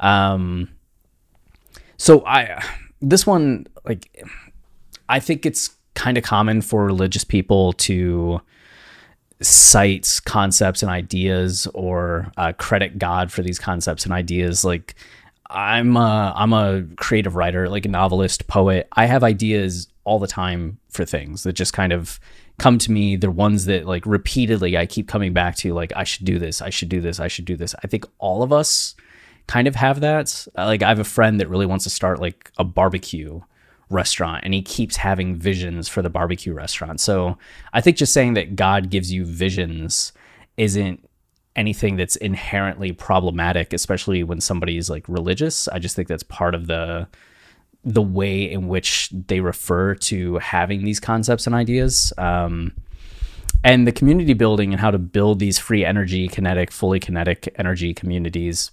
Um, 0.00 0.68
so 1.96 2.24
I 2.24 2.64
this 3.00 3.26
one 3.26 3.66
like 3.84 4.24
I 5.08 5.20
think 5.20 5.46
it's 5.46 5.70
kind 5.94 6.16
of 6.16 6.24
common 6.24 6.62
for 6.62 6.84
religious 6.84 7.24
people 7.24 7.72
to 7.74 8.40
cite 9.40 10.20
concepts 10.24 10.82
and 10.82 10.90
ideas 10.90 11.66
or 11.74 12.32
uh, 12.36 12.52
credit 12.52 12.98
God 12.98 13.30
for 13.30 13.42
these 13.42 13.58
concepts 13.58 14.04
and 14.04 14.12
ideas. 14.12 14.64
Like 14.64 14.94
I'm 15.50 15.96
a, 15.96 16.32
I'm 16.36 16.52
a 16.52 16.84
creative 16.96 17.36
writer, 17.36 17.68
like 17.68 17.86
a 17.86 17.88
novelist, 17.88 18.46
poet. 18.48 18.88
I 18.92 19.06
have 19.06 19.24
ideas 19.24 19.88
all 20.04 20.18
the 20.18 20.26
time 20.26 20.78
for 20.88 21.04
things 21.04 21.42
that 21.42 21.52
just 21.54 21.72
kind 21.72 21.92
of 21.92 22.18
come 22.58 22.78
to 22.78 22.92
me. 22.92 23.16
They're 23.16 23.30
ones 23.30 23.66
that 23.66 23.86
like 23.86 24.04
repeatedly 24.06 24.76
I 24.76 24.86
keep 24.86 25.08
coming 25.08 25.32
back 25.32 25.56
to. 25.56 25.72
Like 25.72 25.92
I 25.94 26.04
should 26.04 26.26
do 26.26 26.38
this. 26.38 26.60
I 26.60 26.70
should 26.70 26.88
do 26.88 27.00
this. 27.00 27.20
I 27.20 27.28
should 27.28 27.44
do 27.44 27.56
this. 27.56 27.74
I 27.82 27.86
think 27.86 28.04
all 28.18 28.42
of 28.42 28.52
us 28.52 28.94
kind 29.48 29.66
of 29.66 29.74
have 29.74 30.00
that. 30.00 30.46
Like 30.56 30.82
I 30.82 30.88
have 30.88 31.00
a 31.00 31.04
friend 31.04 31.40
that 31.40 31.48
really 31.48 31.66
wants 31.66 31.84
to 31.84 31.90
start 31.90 32.20
like 32.20 32.52
a 32.58 32.64
barbecue 32.64 33.40
restaurant 33.90 34.44
and 34.44 34.52
he 34.52 34.62
keeps 34.62 34.96
having 34.96 35.34
visions 35.34 35.88
for 35.88 36.02
the 36.02 36.10
barbecue 36.10 36.52
restaurant. 36.52 37.00
So 37.00 37.38
I 37.72 37.80
think 37.80 37.96
just 37.96 38.12
saying 38.12 38.34
that 38.34 38.54
God 38.54 38.90
gives 38.90 39.12
you 39.12 39.24
visions 39.24 40.12
isn't 40.56 41.04
anything 41.56 41.96
that's 41.96 42.14
inherently 42.16 42.92
problematic, 42.92 43.72
especially 43.72 44.22
when 44.22 44.40
somebody's 44.40 44.90
like 44.90 45.08
religious. 45.08 45.66
I 45.68 45.78
just 45.78 45.96
think 45.96 46.06
that's 46.06 46.22
part 46.22 46.54
of 46.54 46.68
the 46.68 47.08
the 47.84 48.02
way 48.02 48.50
in 48.50 48.68
which 48.68 49.08
they 49.10 49.40
refer 49.40 49.94
to 49.94 50.36
having 50.38 50.84
these 50.84 51.00
concepts 51.00 51.46
and 51.46 51.54
ideas. 51.54 52.12
Um, 52.18 52.74
and 53.64 53.86
the 53.86 53.92
community 53.92 54.34
building 54.34 54.72
and 54.72 54.80
how 54.80 54.90
to 54.90 54.98
build 54.98 55.38
these 55.38 55.58
free 55.58 55.84
energy, 55.84 56.28
kinetic, 56.28 56.70
fully 56.70 57.00
kinetic 57.00 57.54
energy 57.56 57.94
communities 57.94 58.72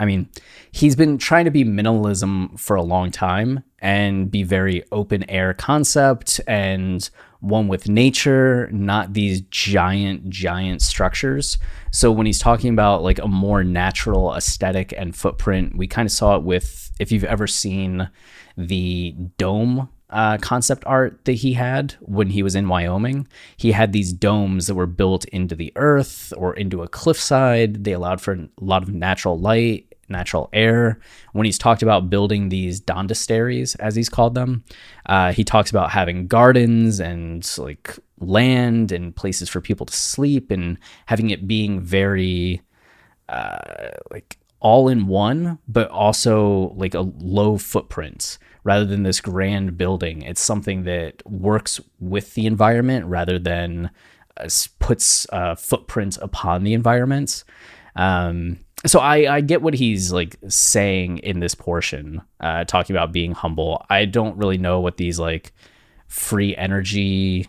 I 0.00 0.06
mean, 0.06 0.28
he's 0.72 0.96
been 0.96 1.18
trying 1.18 1.44
to 1.44 1.50
be 1.50 1.62
minimalism 1.62 2.58
for 2.58 2.74
a 2.74 2.82
long 2.82 3.10
time 3.10 3.62
and 3.80 4.30
be 4.30 4.42
very 4.42 4.82
open 4.90 5.28
air 5.28 5.52
concept 5.52 6.40
and 6.46 7.08
one 7.40 7.68
with 7.68 7.86
nature, 7.86 8.70
not 8.72 9.12
these 9.12 9.42
giant, 9.42 10.30
giant 10.30 10.80
structures. 10.80 11.58
So 11.92 12.10
when 12.10 12.24
he's 12.24 12.38
talking 12.38 12.72
about 12.72 13.02
like 13.02 13.18
a 13.18 13.28
more 13.28 13.62
natural 13.62 14.34
aesthetic 14.34 14.94
and 14.96 15.14
footprint, 15.14 15.76
we 15.76 15.86
kind 15.86 16.06
of 16.06 16.12
saw 16.12 16.34
it 16.36 16.44
with, 16.44 16.90
if 16.98 17.12
you've 17.12 17.24
ever 17.24 17.46
seen 17.46 18.08
the 18.56 19.14
dome 19.36 19.90
uh, 20.10 20.38
concept 20.38 20.82
art 20.86 21.24
that 21.24 21.34
he 21.34 21.52
had 21.52 21.94
when 22.00 22.30
he 22.30 22.42
was 22.42 22.54
in 22.54 22.68
Wyoming. 22.68 23.28
He 23.56 23.72
had 23.72 23.92
these 23.92 24.12
domes 24.12 24.66
that 24.66 24.74
were 24.74 24.86
built 24.86 25.24
into 25.26 25.54
the 25.54 25.72
earth 25.76 26.32
or 26.36 26.54
into 26.54 26.82
a 26.82 26.88
cliffside. 26.88 27.84
They 27.84 27.92
allowed 27.92 28.20
for 28.20 28.32
a 28.32 28.48
lot 28.60 28.82
of 28.82 28.92
natural 28.92 29.38
light 29.38 29.89
natural 30.10 30.48
air. 30.52 31.00
When 31.32 31.46
he's 31.46 31.58
talked 31.58 31.82
about 31.82 32.10
building 32.10 32.48
these 32.48 32.80
dondasteries, 32.80 33.76
as 33.80 33.94
he's 33.94 34.08
called 34.08 34.34
them, 34.34 34.64
uh, 35.06 35.32
he 35.32 35.44
talks 35.44 35.70
about 35.70 35.90
having 35.90 36.26
gardens 36.26 37.00
and 37.00 37.48
like 37.58 37.98
land 38.18 38.92
and 38.92 39.14
places 39.14 39.48
for 39.48 39.60
people 39.60 39.86
to 39.86 39.94
sleep 39.94 40.50
and 40.50 40.78
having 41.06 41.30
it 41.30 41.48
being 41.48 41.80
very 41.80 42.60
uh, 43.28 43.90
like 44.10 44.38
all 44.60 44.88
in 44.88 45.06
one, 45.06 45.58
but 45.66 45.88
also 45.90 46.74
like 46.76 46.94
a 46.94 47.00
low 47.00 47.56
footprint 47.56 48.38
rather 48.62 48.84
than 48.84 49.02
this 49.02 49.20
grand 49.20 49.78
building. 49.78 50.22
It's 50.22 50.40
something 50.40 50.84
that 50.84 51.22
works 51.26 51.80
with 51.98 52.34
the 52.34 52.46
environment 52.46 53.06
rather 53.06 53.38
than 53.38 53.90
uh, 54.36 54.48
puts 54.78 55.26
a 55.30 55.56
footprint 55.56 56.18
upon 56.20 56.64
the 56.64 56.74
environment. 56.74 57.44
Um, 57.96 58.58
so 58.86 58.98
I, 58.98 59.36
I 59.36 59.40
get 59.40 59.62
what 59.62 59.74
he's 59.74 60.12
like 60.12 60.36
saying 60.48 61.18
in 61.18 61.40
this 61.40 61.54
portion, 61.54 62.22
uh, 62.40 62.64
talking 62.64 62.96
about 62.96 63.12
being 63.12 63.32
humble. 63.32 63.84
I 63.90 64.06
don't 64.06 64.36
really 64.36 64.58
know 64.58 64.80
what 64.80 64.96
these 64.96 65.18
like 65.18 65.52
free 66.08 66.56
energy, 66.56 67.48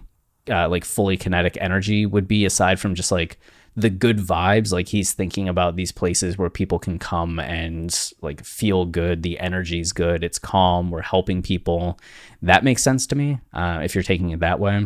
uh, 0.49 0.67
like 0.67 0.83
fully 0.83 1.17
kinetic 1.17 1.57
energy 1.61 2.05
would 2.05 2.27
be 2.27 2.45
aside 2.45 2.79
from 2.79 2.95
just 2.95 3.11
like 3.11 3.39
the 3.75 3.89
good 3.89 4.17
vibes. 4.17 4.73
Like 4.73 4.89
he's 4.89 5.13
thinking 5.13 5.47
about 5.47 5.77
these 5.77 5.93
places 5.93 6.37
where 6.37 6.49
people 6.49 6.79
can 6.79 6.99
come 6.99 7.39
and 7.39 7.97
like 8.21 8.43
feel 8.43 8.85
good. 8.85 9.23
The 9.23 9.39
energy's 9.39 9.93
good. 9.93 10.23
It's 10.23 10.39
calm. 10.39 10.91
We're 10.91 11.01
helping 11.01 11.41
people. 11.41 11.97
That 12.41 12.65
makes 12.65 12.83
sense 12.83 13.07
to 13.07 13.15
me 13.15 13.39
uh, 13.53 13.79
if 13.83 13.95
you're 13.95 14.03
taking 14.03 14.31
it 14.31 14.41
that 14.41 14.59
way. 14.59 14.85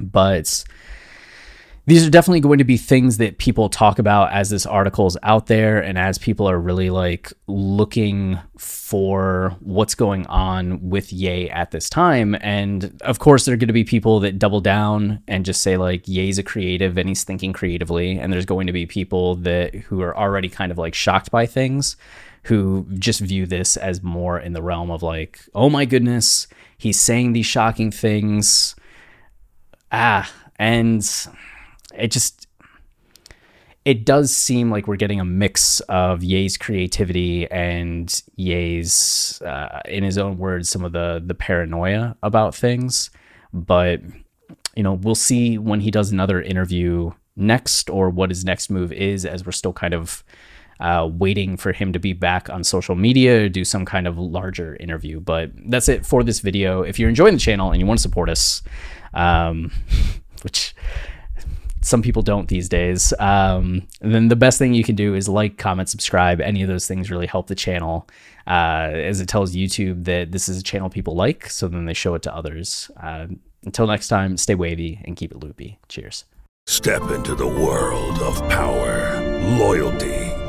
But 0.00 0.64
these 1.86 2.04
are 2.04 2.10
definitely 2.10 2.40
going 2.40 2.58
to 2.58 2.64
be 2.64 2.76
things 2.76 3.18
that 3.18 3.38
people 3.38 3.68
talk 3.68 4.00
about 4.00 4.32
as 4.32 4.50
this 4.50 4.66
article 4.66 5.06
is 5.06 5.16
out 5.22 5.46
there 5.46 5.80
and 5.80 5.96
as 5.96 6.18
people 6.18 6.50
are 6.50 6.58
really 6.58 6.90
like 6.90 7.32
looking 7.46 8.40
for 8.58 9.54
what's 9.60 9.94
going 9.94 10.26
on 10.26 10.90
with 10.90 11.12
Ye 11.12 11.48
at 11.48 11.70
this 11.70 11.88
time. 11.88 12.36
And 12.40 13.00
of 13.02 13.20
course, 13.20 13.44
there 13.44 13.54
are 13.54 13.56
going 13.56 13.68
to 13.68 13.72
be 13.72 13.84
people 13.84 14.18
that 14.20 14.36
double 14.36 14.60
down 14.60 15.22
and 15.28 15.44
just 15.44 15.60
say 15.60 15.76
like 15.76 16.08
Ye's 16.08 16.38
a 16.38 16.42
creative 16.42 16.98
and 16.98 17.08
he's 17.08 17.22
thinking 17.22 17.52
creatively. 17.52 18.18
And 18.18 18.32
there's 18.32 18.46
going 18.46 18.66
to 18.66 18.72
be 18.72 18.84
people 18.84 19.36
that 19.36 19.72
who 19.72 20.02
are 20.02 20.16
already 20.16 20.48
kind 20.48 20.72
of 20.72 20.78
like 20.78 20.94
shocked 20.94 21.30
by 21.30 21.46
things 21.46 21.96
who 22.44 22.86
just 22.98 23.20
view 23.20 23.46
this 23.46 23.76
as 23.76 24.02
more 24.02 24.40
in 24.40 24.54
the 24.54 24.62
realm 24.62 24.90
of 24.90 25.04
like, 25.04 25.40
oh 25.54 25.70
my 25.70 25.84
goodness, 25.84 26.48
he's 26.76 26.98
saying 26.98 27.32
these 27.32 27.46
shocking 27.46 27.92
things. 27.92 28.74
Ah, 29.92 30.28
and 30.56 31.08
it 31.98 32.10
just 32.10 32.46
it 33.86 34.04
does 34.04 34.36
seem 34.36 34.68
like 34.68 34.88
we're 34.88 34.96
getting 34.96 35.20
a 35.20 35.24
mix 35.24 35.78
of 35.88 36.24
Ye's 36.24 36.56
creativity 36.56 37.48
and 37.52 38.20
Ye's, 38.34 39.40
uh, 39.42 39.80
in 39.84 40.02
his 40.02 40.18
own 40.18 40.38
words, 40.38 40.68
some 40.68 40.84
of 40.84 40.92
the 40.92 41.22
the 41.24 41.34
paranoia 41.34 42.16
about 42.22 42.54
things. 42.54 43.10
But 43.52 44.00
you 44.74 44.82
know, 44.82 44.94
we'll 44.94 45.14
see 45.14 45.56
when 45.56 45.80
he 45.80 45.90
does 45.90 46.10
another 46.10 46.42
interview 46.42 47.12
next, 47.36 47.88
or 47.88 48.10
what 48.10 48.30
his 48.30 48.44
next 48.44 48.70
move 48.70 48.92
is, 48.92 49.24
as 49.24 49.46
we're 49.46 49.52
still 49.52 49.72
kind 49.72 49.94
of 49.94 50.24
uh, 50.80 51.08
waiting 51.10 51.56
for 51.56 51.72
him 51.72 51.92
to 51.92 51.98
be 51.98 52.12
back 52.12 52.50
on 52.50 52.64
social 52.64 52.96
media 52.96 53.44
or 53.44 53.48
do 53.48 53.64
some 53.64 53.84
kind 53.84 54.06
of 54.06 54.18
larger 54.18 54.76
interview. 54.76 55.20
But 55.20 55.52
that's 55.70 55.88
it 55.88 56.04
for 56.04 56.24
this 56.24 56.40
video. 56.40 56.82
If 56.82 56.98
you're 56.98 57.08
enjoying 57.08 57.34
the 57.34 57.40
channel 57.40 57.70
and 57.70 57.80
you 57.80 57.86
want 57.86 57.98
to 57.98 58.02
support 58.02 58.28
us, 58.28 58.62
um, 59.14 59.70
which 60.42 60.74
some 61.86 62.02
people 62.02 62.20
don't 62.20 62.48
these 62.48 62.68
days. 62.68 63.14
Um, 63.20 63.86
then 64.00 64.26
the 64.26 64.34
best 64.34 64.58
thing 64.58 64.74
you 64.74 64.82
can 64.82 64.96
do 64.96 65.14
is 65.14 65.28
like, 65.28 65.56
comment, 65.56 65.88
subscribe. 65.88 66.40
Any 66.40 66.62
of 66.62 66.68
those 66.68 66.88
things 66.88 67.12
really 67.12 67.28
help 67.28 67.46
the 67.46 67.54
channel, 67.54 68.08
uh, 68.48 68.90
as 68.92 69.20
it 69.20 69.28
tells 69.28 69.54
YouTube 69.54 70.04
that 70.04 70.32
this 70.32 70.48
is 70.48 70.58
a 70.58 70.64
channel 70.64 70.90
people 70.90 71.14
like. 71.14 71.48
So 71.48 71.68
then 71.68 71.84
they 71.84 71.94
show 71.94 72.16
it 72.16 72.22
to 72.22 72.34
others. 72.34 72.90
Uh, 73.00 73.28
until 73.64 73.86
next 73.86 74.08
time, 74.08 74.36
stay 74.36 74.56
wavy 74.56 75.00
and 75.04 75.14
keep 75.14 75.30
it 75.30 75.38
loopy. 75.38 75.78
Cheers. 75.88 76.24
Step 76.66 77.02
into 77.12 77.36
the 77.36 77.46
world 77.46 78.18
of 78.18 78.36
power, 78.48 79.22
loyalty, 79.56 80.25